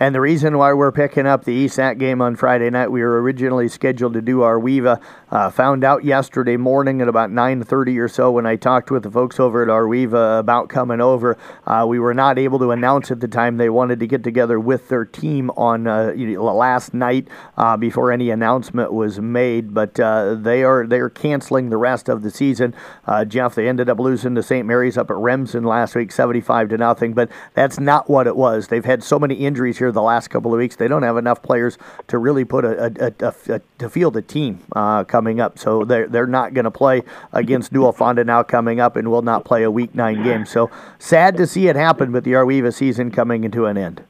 And 0.00 0.14
the 0.14 0.20
reason 0.20 0.56
why 0.56 0.72
we're 0.74 0.92
picking 0.92 1.26
up 1.26 1.44
the 1.44 1.66
ESAC 1.66 1.98
game 1.98 2.22
on 2.22 2.36
Friday 2.36 2.70
night, 2.70 2.92
we 2.92 3.02
were 3.02 3.20
originally 3.20 3.68
scheduled 3.68 4.14
to 4.14 4.22
do 4.22 4.42
Ar-We-Va. 4.42 5.00
Uh, 5.30 5.50
found 5.50 5.82
out 5.82 6.04
yesterday 6.04 6.56
morning 6.56 7.02
at 7.02 7.08
about 7.08 7.30
9:30 7.30 7.98
or 7.98 8.08
so 8.08 8.30
when 8.30 8.46
I 8.46 8.56
talked 8.56 8.90
with 8.90 9.02
the 9.02 9.10
folks 9.10 9.40
over 9.40 9.62
at 9.62 9.68
Ar-We-Va 9.68 10.38
about 10.38 10.68
coming 10.68 11.00
over. 11.00 11.36
Uh, 11.66 11.84
we 11.86 11.98
were 11.98 12.14
not 12.14 12.38
able 12.38 12.58
to 12.60 12.70
announce 12.70 13.10
at 13.10 13.20
the 13.20 13.28
time 13.28 13.56
they 13.56 13.68
wanted 13.68 13.98
to 14.00 14.06
get 14.06 14.22
together 14.22 14.58
with 14.60 14.88
their 14.88 15.04
team 15.04 15.50
on 15.50 15.86
uh, 15.86 16.12
last 16.14 16.94
night 16.94 17.28
uh, 17.56 17.76
before 17.76 18.12
any 18.12 18.30
announcement 18.30 18.92
was 18.92 19.20
made. 19.20 19.74
But 19.74 19.98
uh, 19.98 20.34
they 20.34 20.62
are 20.62 20.86
they 20.86 21.00
are 21.00 21.10
canceling 21.10 21.70
the 21.70 21.76
rest 21.76 22.08
of 22.08 22.22
the 22.22 22.30
season. 22.30 22.74
Uh, 23.06 23.24
Jeff, 23.24 23.54
they 23.54 23.68
ended 23.68 23.90
up 23.90 23.98
losing 23.98 24.34
to 24.36 24.42
St. 24.42 24.66
Mary's 24.66 24.96
up 24.96 25.10
at 25.10 25.16
Remsen 25.16 25.64
last 25.64 25.94
week, 25.94 26.12
75 26.12 26.68
to 26.70 26.78
nothing. 26.78 27.12
But 27.12 27.28
that's 27.54 27.80
not 27.80 28.08
what 28.08 28.26
it 28.26 28.36
was. 28.36 28.68
They've 28.68 28.84
had 28.84 29.02
so 29.02 29.18
many 29.18 29.34
injuries 29.34 29.78
here 29.78 29.87
here 29.88 29.92
the 29.92 30.02
last 30.02 30.28
couple 30.28 30.52
of 30.52 30.58
weeks. 30.58 30.76
They 30.76 30.88
don't 30.88 31.02
have 31.02 31.16
enough 31.16 31.42
players 31.42 31.78
to 32.08 32.18
really 32.18 32.44
put 32.44 32.64
a, 32.64 32.84
a, 32.84 33.26
a, 33.26 33.54
a 33.54 33.60
to 33.78 33.88
field 33.88 34.16
a 34.16 34.22
team 34.22 34.60
uh, 34.76 35.04
coming 35.04 35.40
up. 35.40 35.58
So 35.58 35.84
they're 35.84 36.06
they're 36.06 36.26
not 36.26 36.54
going 36.54 36.64
to 36.64 36.70
play 36.70 37.02
against 37.32 37.72
Newell 37.72 37.92
Fonda 37.92 38.24
now 38.24 38.42
coming 38.42 38.80
up, 38.80 38.96
and 38.96 39.10
will 39.10 39.22
not 39.22 39.44
play 39.44 39.62
a 39.62 39.70
Week 39.70 39.94
Nine 39.94 40.22
game. 40.22 40.46
So 40.46 40.70
sad 40.98 41.36
to 41.38 41.46
see 41.46 41.68
it 41.68 41.76
happen, 41.76 42.12
but 42.12 42.24
the 42.24 42.34
Ar-We-Va 42.34 42.72
season 42.72 43.10
coming 43.10 43.44
into 43.44 43.66
an 43.66 43.78
end. 43.78 44.02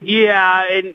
Yeah, 0.00 0.64
and 0.70 0.94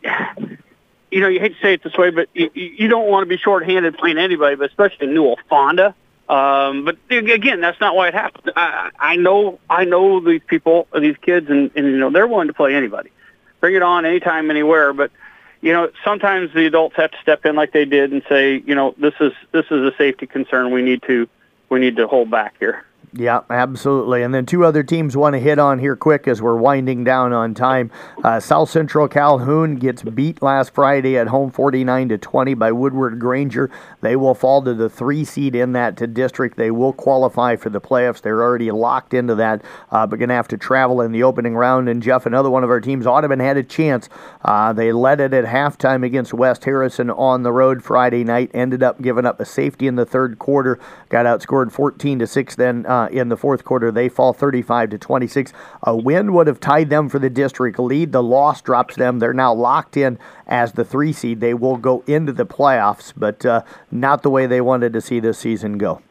you 1.12 1.20
know, 1.22 1.28
you 1.28 1.40
hate 1.40 1.56
to 1.56 1.62
say 1.62 1.74
it 1.74 1.84
this 1.84 1.96
way, 1.98 2.10
but 2.10 2.28
you, 2.34 2.50
you 2.54 2.88
don't 2.88 3.08
want 3.08 3.24
to 3.24 3.30
be 3.30 3.38
shorthanded 3.38 3.98
playing 3.98 4.18
anybody, 4.18 4.56
but 4.56 4.70
especially 4.70 5.08
Newell 5.08 5.38
Fonda. 5.50 5.96
Um, 6.28 6.86
but 6.86 6.98
again, 7.10 7.62
that's 7.62 7.80
not 7.80 7.96
why 7.96 8.08
it 8.08 8.14
happened. 8.14 8.54
I, 8.56 8.90
I 8.98 9.16
know, 9.18 9.60
I 9.70 9.86
know 9.86 10.20
these 10.20 10.42
people, 10.48 10.88
these 11.00 11.18
kids, 11.18 11.50
and, 11.50 11.70
and 11.76 11.86
you 11.86 11.98
know 11.98 12.10
they're 12.10 12.28
willing 12.28 12.48
to 12.48 12.54
play 12.54 12.74
anybody. 12.74 13.12
Bring 13.64 13.76
it 13.76 13.82
on 13.82 14.06
anytime, 14.06 14.52
anywhere. 14.52 14.92
But 14.92 15.10
you 15.62 15.72
know, 15.72 15.90
sometimes 16.04 16.54
the 16.54 16.66
adults 16.66 16.98
have 16.98 17.12
to 17.12 17.18
step 17.22 17.46
in 17.46 17.56
like 17.56 17.72
they 17.72 17.86
did 17.86 18.12
and 18.12 18.22
say, 18.28 18.62
you 18.66 18.76
know, 18.76 18.94
this 18.98 19.14
is 19.22 19.32
this 19.54 19.64
is 19.72 19.86
a 19.86 19.94
safety 19.98 20.28
concern. 20.28 20.72
We 20.72 20.82
need 20.82 21.02
to 21.04 21.30
we 21.70 21.80
need 21.80 21.96
to 21.96 22.06
hold 22.06 22.30
back 22.30 22.56
here. 22.60 22.84
Yeah, 23.16 23.42
absolutely. 23.48 24.24
And 24.24 24.34
then 24.34 24.48
two 24.48 24.66
other 24.66 24.82
teams 24.82 25.16
want 25.16 25.34
to 25.34 25.40
hit 25.40 25.60
on 25.60 25.78
here 25.78 25.96
quick 25.96 26.28
as 26.28 26.42
we're 26.42 26.56
winding 26.56 27.04
down 27.04 27.32
on 27.32 27.54
time. 27.54 27.92
Uh, 28.24 28.40
South 28.40 28.72
Central 28.72 29.08
Calhoun 29.08 29.76
gets 29.76 30.02
beat 30.02 30.42
last 30.42 30.74
Friday 30.74 31.16
at 31.16 31.28
home 31.28 31.52
49 31.52 32.10
to 32.10 32.18
20 32.18 32.56
by 32.56 32.72
Woodward 32.72 33.20
Granger. 33.20 33.70
They 34.02 34.16
will 34.16 34.34
fall 34.34 34.64
to 34.64 34.74
the 34.74 34.90
three 34.90 35.24
seed 35.26 35.54
in 35.54 35.74
that 35.74 35.96
to 35.98 36.08
district. 36.08 36.58
They 36.58 36.72
will 36.72 36.92
qualify 36.92 37.56
for 37.56 37.70
the 37.70 37.80
playoffs. 37.80 38.20
They're 38.20 38.42
already 38.42 38.72
locked 38.72 39.14
into 39.14 39.36
that, 39.36 39.62
uh, 39.92 40.08
but 40.08 40.18
going 40.18 40.30
to 40.30 40.36
have 40.36 40.48
to 40.48 40.58
travel 40.58 41.00
in 41.00 41.12
the 41.12 41.22
opening 41.22 41.56
round. 41.56 41.90
And 41.90 42.02
Jeff, 42.02 42.26
another 42.26 42.50
one 42.50 42.64
of 42.64 42.72
our 42.72 42.82
teams, 42.82 43.06
Audubon 43.06 43.40
had 43.40 43.58
a 43.58 43.64
chance. 43.64 44.10
Uh, 44.44 44.74
they 44.74 44.92
led 44.92 45.20
it 45.20 45.36
at 45.36 45.46
halftime 45.46 46.04
against 46.04 46.34
West 46.34 46.66
Harrison 46.66 47.12
on 47.12 47.44
the 47.44 47.52
road 47.52 47.84
Friday 47.84 48.24
night. 48.24 48.50
Ended 48.56 48.82
up 48.82 49.04
giving 49.04 49.28
up 49.28 49.40
a 49.40 49.46
safety 49.46 49.86
in 49.86 49.98
the 49.98 50.06
third 50.06 50.40
quarter. 50.40 50.80
Got 51.10 51.28
outscored 51.28 51.72
14 51.72 52.18
to 52.18 52.26
six 52.26 52.56
then 52.56 52.88
uh, 52.88 53.03
in 53.12 53.30
the 53.30 53.38
fourth 53.38 53.64
quarter. 53.64 53.92
They 53.92 54.10
fall 54.10 54.34
35 54.34 54.92
to 54.92 54.98
26. 54.98 55.54
A 55.84 55.96
win 55.96 56.34
would 56.34 56.48
have 56.48 56.60
tied 56.60 56.90
them 56.90 57.10
for 57.10 57.20
the 57.20 57.30
district 57.30 57.80
lead. 57.80 58.12
The 58.12 58.24
loss 58.24 58.62
drops 58.62 58.96
them. 58.96 59.20
They're 59.20 59.34
now 59.34 59.54
locked 59.54 59.98
in 59.98 60.20
as 60.48 60.74
the 60.74 60.86
three 60.86 61.14
seed. 61.14 61.40
They 61.40 61.54
will 61.54 61.78
go 61.78 62.04
into 62.08 62.34
the 62.34 62.46
playoffs, 62.46 63.14
but 63.16 63.46
uh, 63.46 63.64
not 63.92 64.24
the 64.24 64.30
way 64.30 64.46
they 64.46 64.62
wanted 64.62 64.94
to 64.94 65.02
see 65.02 65.20
this 65.20 65.40
season 65.40 65.78
go. 65.78 66.02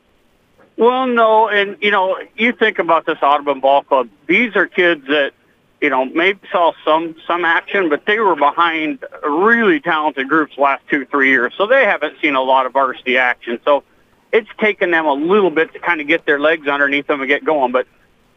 Well, 0.76 1.06
no, 1.06 1.48
and 1.48 1.76
you 1.80 1.90
know, 1.90 2.18
you 2.36 2.52
think 2.52 2.78
about 2.78 3.06
this 3.06 3.18
Audubon 3.22 3.60
Ball 3.60 3.82
Club. 3.82 4.08
These 4.26 4.56
are 4.56 4.66
kids 4.66 5.06
that 5.06 5.32
you 5.80 5.90
know 5.90 6.04
maybe 6.06 6.40
saw 6.50 6.72
some 6.84 7.14
some 7.26 7.44
action, 7.44 7.88
but 7.88 8.06
they 8.06 8.18
were 8.18 8.36
behind 8.36 9.04
really 9.22 9.80
talented 9.80 10.28
groups 10.28 10.56
last 10.56 10.82
two 10.88 11.04
three 11.04 11.30
years, 11.30 11.52
so 11.56 11.66
they 11.66 11.84
haven't 11.84 12.16
seen 12.22 12.34
a 12.34 12.42
lot 12.42 12.66
of 12.66 12.72
varsity 12.72 13.18
action. 13.18 13.60
So 13.64 13.84
it's 14.32 14.48
taken 14.58 14.90
them 14.90 15.06
a 15.06 15.12
little 15.12 15.50
bit 15.50 15.72
to 15.74 15.78
kind 15.78 16.00
of 16.00 16.06
get 16.06 16.24
their 16.26 16.40
legs 16.40 16.66
underneath 16.66 17.06
them 17.06 17.20
and 17.20 17.28
get 17.28 17.44
going. 17.44 17.72
But 17.72 17.86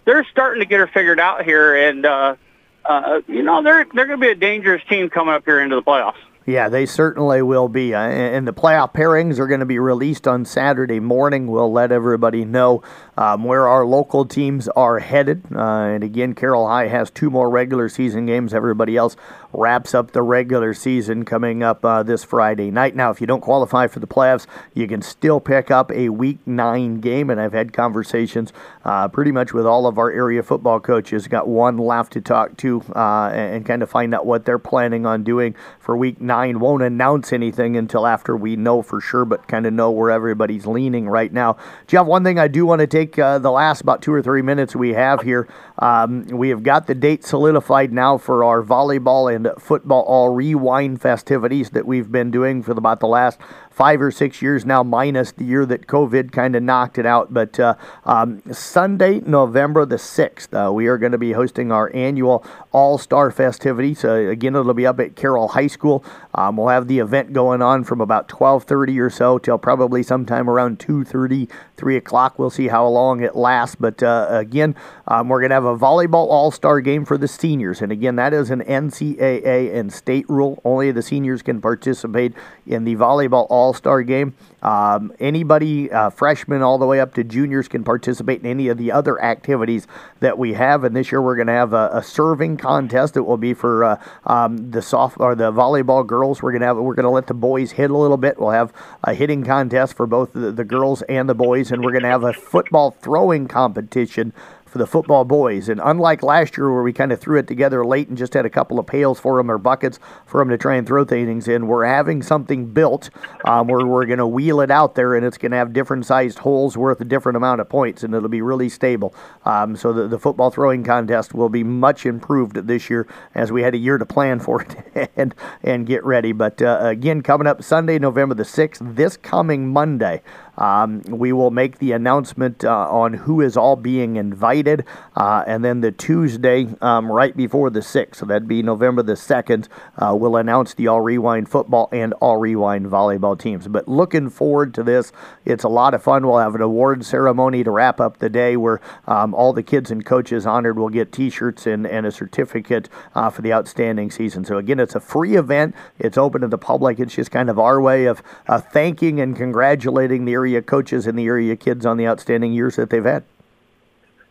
they're 0.05 0.25
starting 0.25 0.61
to 0.61 0.67
get 0.67 0.79
her 0.79 0.87
figured 0.87 1.19
out 1.19 1.43
here, 1.43 1.75
and 1.75 2.05
uh, 2.05 2.35
uh, 2.83 3.21
you 3.27 3.43
know 3.43 3.63
they're 3.63 3.85
they're 3.93 4.05
going 4.05 4.19
to 4.19 4.25
be 4.25 4.31
a 4.31 4.35
dangerous 4.35 4.83
team 4.89 5.09
coming 5.09 5.33
up 5.33 5.45
here 5.45 5.59
into 5.59 5.75
the 5.75 5.83
playoffs. 5.83 6.15
Yeah, 6.47 6.69
they 6.69 6.85
certainly 6.85 7.41
will 7.41 7.67
be. 7.67 7.95
Uh, 7.95 8.01
and 8.01 8.47
the 8.47 8.53
playoff 8.53 8.93
pairings 8.93 9.39
are 9.39 9.47
going 9.47 9.61
to 9.61 9.65
be 9.65 9.79
released 9.79 10.27
on 10.27 10.45
Saturday 10.45 10.99
morning. 10.99 11.47
We'll 11.47 11.71
let 11.71 11.91
everybody 11.91 12.45
know 12.45 12.83
um, 13.17 13.45
where 13.45 13.67
our 13.67 13.83
local 13.83 14.25
teams 14.25 14.67
are 14.69 14.99
headed. 14.99 15.43
Uh, 15.51 15.59
and 15.59 16.03
again, 16.03 16.35
Carroll 16.35 16.67
High 16.67 16.87
has 16.87 17.09
two 17.09 17.31
more 17.31 17.49
regular 17.49 17.89
season 17.89 18.27
games. 18.27 18.53
Everybody 18.53 18.95
else 18.95 19.17
wraps 19.53 19.95
up 19.95 20.11
the 20.11 20.21
regular 20.21 20.75
season 20.75 21.25
coming 21.25 21.63
up 21.63 21.83
uh, 21.83 22.03
this 22.03 22.23
Friday 22.23 22.69
night. 22.69 22.95
Now, 22.95 23.09
if 23.09 23.21
you 23.21 23.25
don't 23.25 23.41
qualify 23.41 23.87
for 23.87 23.99
the 23.99 24.07
playoffs, 24.07 24.45
you 24.75 24.87
can 24.87 25.01
still 25.01 25.39
pick 25.39 25.71
up 25.71 25.91
a 25.91 26.09
Week 26.09 26.37
Nine 26.45 26.99
game. 26.99 27.31
And 27.31 27.41
I've 27.41 27.53
had 27.53 27.73
conversations 27.73 28.53
uh, 28.83 29.07
pretty 29.07 29.31
much 29.31 29.51
with 29.51 29.65
all 29.65 29.87
of 29.87 29.97
our 29.97 30.11
area 30.11 30.43
football 30.43 30.79
coaches. 30.79 31.27
Got 31.27 31.47
one 31.47 31.79
left 31.79 32.13
to 32.13 32.21
talk 32.21 32.55
to 32.57 32.83
uh, 32.95 33.31
and 33.33 33.65
kind 33.65 33.81
of 33.81 33.89
find 33.89 34.13
out 34.13 34.27
what 34.27 34.45
they're 34.45 34.59
planning 34.59 35.07
on 35.07 35.23
doing 35.23 35.55
for 35.79 35.97
Week 35.97 36.21
Nine. 36.21 36.34
Won't 36.43 36.83
announce 36.83 37.31
anything 37.31 37.77
until 37.77 38.05
after 38.05 38.35
we 38.35 38.57
know 38.57 38.81
for 38.81 38.99
sure, 38.99 39.23
but 39.23 39.47
kind 39.47 39.65
of 39.65 39.73
know 39.73 39.89
where 39.89 40.11
everybody's 40.11 40.65
leaning 40.65 41.07
right 41.07 41.31
now. 41.31 41.55
Jeff, 41.87 42.05
one 42.05 42.23
thing 42.25 42.37
I 42.37 42.49
do 42.49 42.65
want 42.65 42.81
to 42.81 42.87
take 42.87 43.05
take 43.05 43.19
uh, 43.19 43.39
the 43.39 43.51
last 43.51 43.81
about 43.81 44.01
two 44.01 44.13
or 44.13 44.21
three 44.21 44.41
minutes 44.41 44.75
we 44.75 44.93
have 44.93 45.21
here. 45.21 45.47
Um, 45.79 46.25
we 46.27 46.49
have 46.49 46.63
got 46.63 46.87
the 46.87 46.95
date 46.95 47.23
solidified 47.23 47.91
now 47.91 48.17
for 48.17 48.43
our 48.43 48.63
volleyball 48.63 49.33
and 49.33 49.49
football 49.59 50.03
all 50.03 50.29
rewind 50.29 51.01
festivities 51.01 51.71
that 51.71 51.85
we've 51.85 52.11
been 52.11 52.31
doing 52.31 52.63
for 52.63 52.71
about 52.71 52.99
the 52.99 53.07
last 53.07 53.39
five 53.75 54.01
or 54.01 54.09
six 54.09 54.41
years 54.41 54.65
now, 54.65 54.81
minus 54.83 55.33
the 55.33 55.43
year 55.43 55.65
that 55.65 55.85
COVID 55.85 56.31
kind 56.31 56.55
of 56.55 56.63
knocked 56.63 56.97
it 56.97 57.05
out. 57.05 57.33
But 57.33 57.59
uh, 57.59 57.75
um, 58.05 58.41
Sunday, 58.49 59.19
November 59.19 59.85
the 59.85 59.97
6th, 59.97 60.53
uh, 60.53 60.71
we 60.71 60.87
are 60.87 60.97
going 60.97 61.11
to 61.11 61.17
be 61.17 61.33
hosting 61.33 61.73
our 61.73 61.93
annual 61.93 62.45
All 62.71 62.97
Star 62.97 63.31
festivities. 63.31 63.99
So 63.99 64.29
again, 64.29 64.55
it'll 64.55 64.73
be 64.73 64.87
up 64.87 65.01
at 65.01 65.17
Carroll 65.17 65.49
High 65.49 65.67
School. 65.67 66.05
Um, 66.33 66.55
we'll 66.55 66.69
have 66.69 66.87
the 66.87 66.99
event 66.99 67.33
going 67.33 67.61
on 67.61 67.83
from 67.83 67.99
about 67.99 68.29
12:30 68.29 68.99
or 68.99 69.09
so 69.09 69.37
till 69.37 69.57
probably 69.57 70.03
sometime 70.03 70.49
around 70.49 70.79
2:30, 70.79 71.49
3 71.75 71.97
o'clock. 71.97 72.39
We'll 72.39 72.49
see 72.49 72.69
how 72.69 72.87
long 72.87 73.21
it 73.21 73.35
lasts. 73.35 73.75
But 73.75 74.01
uh, 74.01 74.27
again, 74.29 74.75
um, 75.07 75.27
we're 75.27 75.41
going 75.41 75.49
to 75.49 75.55
have 75.55 75.65
a 75.65 75.77
volleyball 75.77 76.29
All 76.29 76.51
Star 76.51 76.79
game 76.79 77.03
for 77.03 77.17
the 77.17 77.27
seniors, 77.27 77.81
and 77.81 77.91
again, 77.91 78.15
that 78.15 78.33
is 78.33 78.51
an 78.51 78.61
NCAA 78.61 79.75
and 79.75 79.91
state 79.91 80.29
rule. 80.29 80.61
Only 80.63 80.91
the 80.91 81.01
seniors 81.01 81.41
can 81.41 81.59
participate 81.59 82.33
in 82.65 82.85
the 82.85 82.95
volleyball 82.95 83.47
All 83.49 83.64
Star 83.73 84.03
game. 84.03 84.33
Um, 84.61 85.13
anybody, 85.19 85.91
uh, 85.91 86.09
freshmen 86.09 86.61
all 86.61 86.77
the 86.77 86.87
way 86.87 86.99
up 86.99 87.13
to 87.15 87.23
juniors, 87.23 87.67
can 87.67 87.83
participate 87.83 88.41
in 88.41 88.47
any 88.47 88.67
of 88.67 88.77
the 88.77 88.91
other 88.91 89.21
activities 89.21 89.85
that 90.21 90.37
we 90.37 90.53
have. 90.53 90.83
And 90.83 90.95
this 90.95 91.11
year 91.11 91.21
we're 91.21 91.35
going 91.35 91.47
to 91.47 91.53
have 91.53 91.73
a, 91.73 91.89
a, 91.93 92.03
serving 92.03 92.57
contest. 92.57 93.15
It 93.15 93.21
will 93.21 93.37
be 93.37 93.53
for 93.53 93.83
uh, 93.83 94.01
um, 94.25 94.71
the 94.71 94.81
soft 94.81 95.19
or 95.19 95.35
the 95.35 95.51
volleyball 95.51 96.05
girls. 96.05 96.41
We're 96.41 96.51
going 96.51 96.61
to 96.61 96.67
have 96.67 96.77
we're 96.77 96.95
going 96.95 97.03
to 97.03 97.11
let 97.11 97.27
the 97.27 97.33
boys 97.33 97.71
hit 97.71 97.91
a 97.91 97.97
little 97.97 98.17
bit. 98.17 98.39
We'll 98.39 98.49
have 98.51 98.73
a 99.03 99.13
hitting 99.13 99.43
contest 99.43 99.95
for 99.95 100.07
both 100.07 100.33
the, 100.33 100.51
the 100.51 100.63
girls 100.63 101.03
and 101.03 101.29
the 101.29 101.35
boys, 101.35 101.71
and 101.71 101.83
we're 101.83 101.91
going 101.91 102.03
to 102.03 102.09
have 102.09 102.23
a 102.23 102.33
football 102.33 102.91
throwing 102.91 103.47
competition 103.47 104.33
for 104.75 104.79
the 104.79 104.85
football 104.85 105.23
boys. 105.23 105.69
And 105.69 105.79
unlike 105.81 106.21
last 106.21 106.57
year 106.57 106.69
where 106.69 106.83
we 106.83 106.91
kind 106.91 107.13
of 107.13 107.21
threw 107.21 107.39
it 107.39 107.47
together 107.47 107.85
late 107.85 108.09
and 108.09 108.17
just 108.17 108.33
had 108.33 108.45
a 108.45 108.49
couple 108.49 108.77
of 108.77 108.85
pails 108.85 109.17
for 109.17 109.37
them 109.37 109.49
or 109.49 109.57
buckets 109.57 109.99
for 110.25 110.41
them 110.41 110.49
to 110.49 110.57
try 110.57 110.75
and 110.75 110.85
throw 110.85 111.05
things 111.05 111.47
in, 111.47 111.67
we're 111.67 111.85
having 111.85 112.21
something 112.21 112.73
built 112.73 113.09
um, 113.45 113.69
where 113.69 113.87
we're 113.87 114.05
going 114.05 114.19
to 114.19 114.27
wheel 114.27 114.59
it 114.59 114.69
out 114.69 114.95
there 114.95 115.15
and 115.15 115.25
it's 115.25 115.37
going 115.37 115.53
to 115.53 115.57
have 115.57 115.71
different 115.71 116.05
sized 116.05 116.39
holes 116.39 116.75
worth 116.75 116.99
a 116.99 117.05
different 117.05 117.37
amount 117.37 117.61
of 117.61 117.69
points 117.69 118.03
and 118.03 118.13
it'll 118.13 118.27
be 118.27 118.41
really 118.41 118.67
stable. 118.67 119.15
Um, 119.45 119.77
so 119.77 119.93
the, 119.93 120.09
the 120.09 120.19
football 120.19 120.51
throwing 120.51 120.83
contest 120.83 121.33
will 121.33 121.47
be 121.47 121.63
much 121.63 122.05
improved 122.05 122.57
this 122.67 122.89
year 122.89 123.07
as 123.33 123.53
we 123.53 123.61
had 123.61 123.75
a 123.75 123.77
year 123.77 123.97
to 123.97 124.05
plan 124.05 124.41
for 124.41 124.61
it 124.61 125.09
and, 125.15 125.33
and 125.63 125.85
get 125.85 126.03
ready. 126.03 126.33
But 126.33 126.61
uh, 126.61 126.79
again, 126.81 127.21
coming 127.21 127.47
up 127.47 127.63
Sunday, 127.63 127.97
November 127.97 128.35
the 128.35 128.43
6th, 128.43 128.97
this 128.97 129.15
coming 129.15 129.71
Monday. 129.71 130.21
Um, 130.57 131.01
we 131.07 131.33
will 131.33 131.51
make 131.51 131.79
the 131.79 131.91
announcement 131.91 132.63
uh, 132.63 132.89
on 132.89 133.13
who 133.13 133.41
is 133.41 133.57
all 133.57 133.75
being 133.75 134.15
invited, 134.15 134.85
uh, 135.15 135.43
and 135.47 135.63
then 135.63 135.81
the 135.81 135.91
Tuesday 135.91 136.67
um, 136.81 137.11
right 137.11 137.35
before 137.35 137.69
the 137.69 137.79
6th, 137.79 138.15
so 138.15 138.25
that'd 138.25 138.47
be 138.47 138.63
November 138.63 139.03
the 139.03 139.13
2nd, 139.13 139.67
uh, 139.97 140.15
we'll 140.15 140.35
announce 140.35 140.73
the 140.73 140.87
All 140.87 141.01
Rewind 141.01 141.49
football 141.49 141.89
and 141.91 142.13
All 142.13 142.37
Rewind 142.37 142.87
volleyball 142.87 143.37
teams. 143.37 143.67
But 143.67 143.87
looking 143.87 144.29
forward 144.29 144.73
to 144.75 144.83
this. 144.83 145.11
It's 145.45 145.63
a 145.63 145.69
lot 145.69 145.93
of 145.93 146.03
fun. 146.03 146.25
We'll 146.25 146.39
have 146.39 146.55
an 146.55 146.61
award 146.61 147.05
ceremony 147.05 147.63
to 147.63 147.71
wrap 147.71 147.99
up 147.99 148.17
the 148.17 148.29
day 148.29 148.57
where 148.57 148.81
um, 149.07 149.33
all 149.33 149.53
the 149.53 149.63
kids 149.63 149.91
and 149.91 150.05
coaches 150.05 150.45
honored 150.45 150.77
will 150.77 150.89
get 150.89 151.11
t 151.11 151.29
shirts 151.29 151.67
and, 151.67 151.85
and 151.85 152.05
a 152.05 152.11
certificate 152.11 152.89
uh, 153.13 153.29
for 153.29 153.41
the 153.41 153.53
outstanding 153.53 154.11
season. 154.11 154.45
So, 154.45 154.57
again, 154.57 154.79
it's 154.79 154.95
a 154.95 154.99
free 154.99 155.35
event, 155.35 155.75
it's 155.99 156.17
open 156.17 156.41
to 156.41 156.47
the 156.47 156.57
public. 156.57 156.99
It's 156.99 157.15
just 157.15 157.31
kind 157.31 157.49
of 157.49 157.59
our 157.59 157.81
way 157.81 158.05
of 158.05 158.21
uh, 158.47 158.59
thanking 158.59 159.19
and 159.19 159.35
congratulating 159.35 160.25
the 160.25 160.35
area 160.45 160.61
coaches 160.61 161.07
and 161.07 161.17
the 161.17 161.25
area 161.25 161.55
kids 161.55 161.87
on 161.87 161.97
the 161.97 162.07
outstanding 162.07 162.53
years 162.53 162.75
that 162.75 162.91
they've 162.91 163.03
had. 163.03 163.23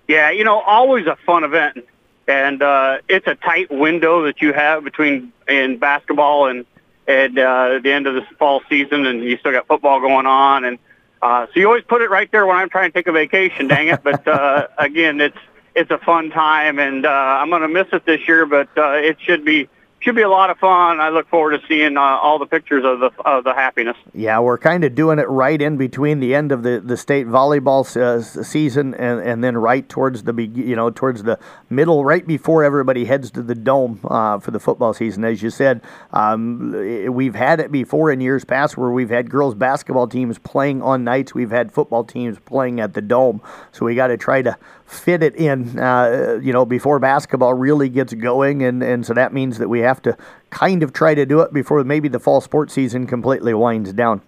Yeah, 0.07 0.31
you 0.31 0.45
know, 0.45 0.61
always 0.61 1.07
a 1.07 1.17
fun 1.27 1.43
event, 1.43 1.85
and 2.29 2.63
uh, 2.63 2.99
it's 3.09 3.27
a 3.27 3.35
tight 3.35 3.69
window 3.71 4.23
that 4.27 4.41
you 4.41 4.53
have 4.53 4.85
between 4.85 5.33
in 5.49 5.79
basketball 5.79 6.47
and 6.47 6.67
and 7.09 7.39
uh, 7.39 7.81
the 7.83 7.93
end 7.93 8.07
of 8.07 8.15
the 8.15 8.23
fall 8.39 8.63
season, 8.69 9.07
and 9.07 9.25
you 9.25 9.37
still 9.39 9.53
got 9.53 9.67
football 9.67 10.01
going 10.01 10.27
on, 10.27 10.65
and 10.65 10.79
uh, 11.21 11.47
so 11.47 11.53
you 11.59 11.67
always 11.67 11.85
put 11.85 12.01
it 12.01 12.11
right 12.11 12.31
there 12.31 12.47
when 12.47 12.57
I'm 12.57 12.69
trying 12.69 12.93
to 12.93 12.95
take 12.95 13.09
a 13.09 13.13
vacation. 13.13 13.67
Dang 13.67 13.89
it! 13.89 14.03
But 14.05 14.29
uh, 14.29 14.69
again, 14.79 15.21
it's 15.21 15.39
it's 15.75 15.91
a 15.91 15.99
fun 15.99 16.31
time, 16.31 16.79
and 16.79 17.05
uh, 17.05 17.09
I'm 17.09 17.51
going 17.51 17.63
to 17.63 17.69
miss 17.69 17.89
it 17.93 18.07
this 18.07 18.21
year, 18.29 18.47
but 18.47 18.69
uh, 18.77 18.93
it 18.93 19.17
should 19.21 19.45
be 19.45 19.69
should 20.05 20.15
be 20.15 20.23
a 20.23 20.29
lot 20.29 20.51
of 20.51 20.59
fun. 20.59 21.01
I 21.01 21.09
look 21.09 21.27
forward 21.29 21.59
to 21.59 21.67
seeing 21.67 21.97
uh, 21.97 22.01
all 22.01 22.39
the 22.39 22.47
pictures 22.47 22.85
of 22.85 23.01
the 23.01 23.11
of 23.25 23.43
the 23.45 23.55
happiness. 23.55 23.97
Yeah, 24.13 24.39
we're 24.41 24.59
kind 24.59 24.85
of 24.85 24.95
doing 24.95 25.19
it 25.19 25.29
right 25.29 25.61
in 25.61 25.79
between 25.79 26.21
the 26.21 26.35
end 26.35 26.53
of 26.53 26.63
the, 26.63 26.81
the 26.85 26.97
state 26.97 27.27
volleyball 27.27 27.85
uh, 27.97 28.21
season 28.21 28.95
and, 28.95 29.21
and 29.21 29.43
then 29.43 29.57
right 29.57 29.89
towards 29.89 30.25
the 30.25 30.35
be- 30.35 30.45
you 30.55 30.77
know 30.77 30.91
towards 30.91 31.23
the 31.23 31.39
middle, 31.71 32.05
right 32.05 32.27
before 32.27 32.63
everybody 32.63 33.07
heads 33.07 33.31
to 33.33 33.43
the 33.43 33.55
dome 33.55 34.01
uh, 34.05 34.39
for 34.39 34.51
the 34.51 34.61
football 34.61 34.93
season. 34.93 35.25
As 35.25 35.43
you 35.43 35.51
said, 35.51 35.81
um, 36.13 36.73
we've 37.13 37.35
had 37.35 37.59
it 37.59 37.73
before 37.73 38.13
in 38.13 38.21
years 38.21 38.45
past 38.45 38.77
where 38.77 38.91
we've 38.91 39.11
had 39.11 39.31
girls 39.31 39.55
basketball 39.55 40.07
teams 40.07 40.39
playing 40.39 40.83
on 40.83 41.03
nights. 41.03 41.35
We've 41.35 41.51
had 41.51 41.73
football 41.73 42.05
teams 42.05 42.39
playing 42.41 42.79
at 42.81 42.93
the 42.93 43.03
dome. 43.03 43.41
So 43.73 43.87
we 43.87 43.95
got 43.95 44.09
to 44.09 44.19
try 44.19 44.43
to 44.43 44.59
fit 44.87 45.23
it 45.23 45.35
in, 45.35 45.79
uh, 45.79 46.39
you 46.43 46.53
know, 46.53 46.65
before 46.65 46.99
basketball 46.99 47.55
really 47.55 47.89
gets 47.89 48.13
going, 48.13 48.63
and 48.63 48.83
and 48.83 49.07
so 49.07 49.15
that 49.15 49.33
means 49.33 49.59
that 49.59 49.69
we 49.69 49.81
have 49.81 49.94
have 49.95 50.03
to 50.03 50.17
kind 50.51 50.83
of 50.83 50.93
try 50.93 51.15
to 51.15 51.25
do 51.25 51.41
it 51.41 51.53
before 51.53 51.83
maybe 51.85 52.09
the 52.09 52.19
fall 52.19 52.41
sports 52.41 52.75
season 52.75 53.07
completely 53.07 53.55
winds 53.55 53.93
down. 53.93 54.21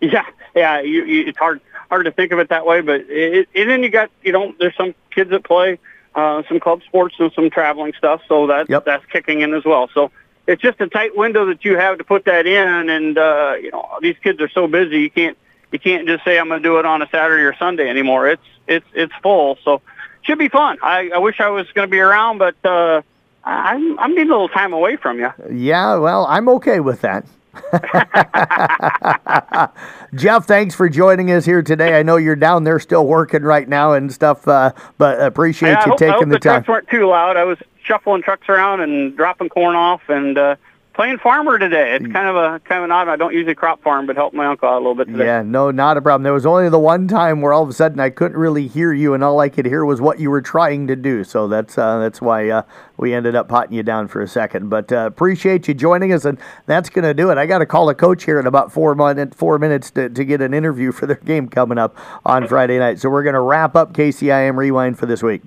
Yeah, 0.00 0.24
yeah, 0.54 0.80
you, 0.80 1.04
you, 1.04 1.26
it's 1.26 1.38
hard 1.38 1.60
hard 1.90 2.04
to 2.06 2.10
think 2.12 2.32
of 2.32 2.38
it 2.38 2.48
that 2.48 2.66
way, 2.66 2.80
but 2.80 3.02
it, 3.08 3.48
and 3.54 3.70
then 3.70 3.82
you 3.82 3.88
got 3.88 4.10
you 4.22 4.32
know 4.32 4.54
there's 4.58 4.76
some 4.76 4.94
kids 5.10 5.30
that 5.30 5.44
play 5.44 5.78
uh, 6.14 6.42
some 6.48 6.60
club 6.60 6.82
sports 6.86 7.14
and 7.18 7.32
some 7.32 7.50
traveling 7.50 7.92
stuff, 7.96 8.20
so 8.28 8.46
that 8.48 8.68
Yep. 8.68 8.84
that's 8.84 9.06
kicking 9.06 9.40
in 9.40 9.54
as 9.54 9.64
well. 9.64 9.88
So 9.94 10.10
it's 10.46 10.60
just 10.60 10.80
a 10.80 10.88
tight 10.88 11.16
window 11.16 11.46
that 11.46 11.64
you 11.64 11.76
have 11.76 11.98
to 11.98 12.04
put 12.04 12.26
that 12.26 12.46
in, 12.46 12.90
and 12.90 13.16
uh, 13.18 13.54
you 13.60 13.70
know 13.70 13.88
these 14.02 14.16
kids 14.22 14.40
are 14.40 14.50
so 14.50 14.66
busy 14.66 15.00
you 15.00 15.10
can't 15.10 15.38
you 15.72 15.78
can't 15.78 16.06
just 16.06 16.24
say 16.24 16.38
I'm 16.38 16.48
going 16.48 16.62
to 16.62 16.68
do 16.68 16.78
it 16.78 16.84
on 16.86 17.00
a 17.02 17.08
Saturday 17.08 17.42
or 17.42 17.54
Sunday 17.56 17.88
anymore. 17.88 18.28
It's 18.28 18.42
it's 18.68 18.86
it's 18.92 19.12
full, 19.22 19.58
so 19.64 19.80
should 20.22 20.38
be 20.38 20.48
fun. 20.48 20.78
I, 20.82 21.10
I 21.14 21.18
wish 21.18 21.40
I 21.40 21.48
was 21.48 21.66
going 21.72 21.86
to 21.86 21.90
be 21.90 22.00
around, 22.00 22.38
but 22.38 22.56
uh, 22.64 23.02
I'm 23.44 23.98
I'm 23.98 24.10
needing 24.10 24.30
a 24.30 24.34
little 24.34 24.48
time 24.48 24.72
away 24.72 24.96
from 24.96 25.18
you. 25.18 25.30
Yeah, 25.50 25.96
well, 25.96 26.26
I'm 26.28 26.48
okay 26.50 26.80
with 26.80 27.00
that. 27.02 27.24
Jeff, 30.14 30.46
thanks 30.46 30.74
for 30.74 30.88
joining 30.88 31.30
us 31.30 31.44
here 31.44 31.62
today. 31.62 31.98
I 31.98 32.02
know 32.02 32.16
you're 32.16 32.36
down 32.36 32.64
there 32.64 32.80
still 32.80 33.06
working 33.06 33.42
right 33.42 33.68
now 33.68 33.92
and 33.92 34.12
stuff, 34.12 34.46
uh, 34.48 34.72
but 34.98 35.20
appreciate 35.20 35.70
Yeah, 35.70 35.80
I 35.80 35.84
you 35.84 35.90
hope, 35.92 36.02
I 36.02 36.06
taking 36.12 36.28
the 36.30 36.36
the 36.36 36.40
time. 36.40 36.64
trucks 36.64 36.68
weren't 36.68 36.88
too 36.88 37.06
loud. 37.06 37.36
I 37.36 37.44
was 37.44 37.58
shuffling 37.82 38.22
trucks 38.22 38.48
around 38.48 38.80
and 38.80 39.16
dropping 39.16 39.50
corn 39.50 39.76
off 39.76 40.02
and 40.08 40.36
uh, 40.38 40.56
playing 40.94 41.18
farmer 41.18 41.58
today. 41.58 41.96
It's 41.96 42.06
kind 42.06 42.28
of 42.28 42.36
a 42.36 42.60
kind 42.60 42.78
of 42.78 42.84
an 42.84 42.92
odd. 42.92 43.08
I 43.08 43.16
don't 43.16 43.34
usually 43.34 43.54
crop 43.54 43.82
farm, 43.82 44.06
but 44.06 44.16
help 44.16 44.32
my 44.32 44.46
uncle 44.46 44.68
out 44.68 44.76
a 44.76 44.78
little 44.78 44.94
bit 44.94 45.08
today. 45.08 45.26
Yeah, 45.26 45.42
no, 45.42 45.70
not 45.70 45.96
a 45.96 46.02
problem. 46.02 46.22
There 46.22 46.32
was 46.32 46.46
only 46.46 46.68
the 46.68 46.78
one 46.78 47.08
time 47.08 47.40
where 47.40 47.52
all 47.52 47.62
of 47.62 47.68
a 47.68 47.72
sudden 47.72 48.00
I 48.00 48.10
couldn't 48.10 48.38
really 48.38 48.66
hear 48.66 48.92
you, 48.92 49.12
and 49.14 49.22
all 49.22 49.40
I 49.40 49.48
could 49.48 49.66
hear 49.66 49.84
was 49.84 50.00
what 50.00 50.20
you 50.20 50.30
were 50.30 50.40
trying 50.40 50.86
to 50.86 50.96
do. 50.96 51.24
So 51.24 51.48
that's 51.48 51.76
uh, 51.76 51.98
that's 51.98 52.22
why 52.22 52.48
uh, 52.48 52.62
we 52.96 53.12
ended 53.12 53.34
up 53.34 53.48
potting 53.48 53.76
you 53.76 53.82
down 53.82 54.08
for 54.08 54.22
a 54.22 54.28
second. 54.28 54.70
But 54.70 54.92
uh, 54.92 55.06
appreciate 55.06 55.68
you 55.68 55.74
joining 55.74 56.12
us, 56.12 56.24
and 56.24 56.38
that's 56.66 56.88
going 56.88 57.04
to 57.04 57.14
do 57.14 57.30
it. 57.30 57.38
I 57.38 57.46
got 57.46 57.58
to 57.58 57.66
call 57.66 57.88
a 57.88 57.94
coach 57.94 58.24
here 58.24 58.38
in 58.40 58.46
about 58.46 58.72
four 58.72 58.94
minutes, 58.94 59.36
four 59.36 59.58
minutes 59.58 59.90
to, 59.92 60.08
to 60.08 60.24
get 60.24 60.40
an 60.40 60.54
interview 60.54 60.92
for 60.92 61.06
their 61.06 61.16
game 61.16 61.48
coming 61.48 61.78
up 61.78 61.96
on 62.24 62.46
Friday 62.46 62.78
night. 62.78 63.00
So 63.00 63.10
we're 63.10 63.24
going 63.24 63.34
to 63.34 63.40
wrap 63.40 63.76
up 63.76 63.92
KCIM 63.92 64.56
Rewind 64.56 64.98
for 64.98 65.06
this 65.06 65.22
week. 65.22 65.42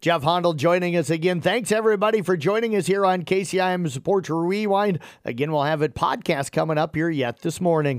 Jeff 0.00 0.22
Hondel 0.22 0.54
joining 0.54 0.96
us 0.96 1.10
again. 1.10 1.40
Thanks 1.40 1.72
everybody 1.72 2.22
for 2.22 2.36
joining 2.36 2.76
us 2.76 2.86
here 2.86 3.04
on 3.04 3.24
KCIM 3.24 3.90
Sports 3.90 4.30
Rewind. 4.30 5.00
Again, 5.24 5.50
we'll 5.50 5.64
have 5.64 5.82
a 5.82 5.88
podcast 5.88 6.52
coming 6.52 6.78
up 6.78 6.94
here 6.94 7.10
yet 7.10 7.40
this 7.40 7.60
morning. 7.60 7.96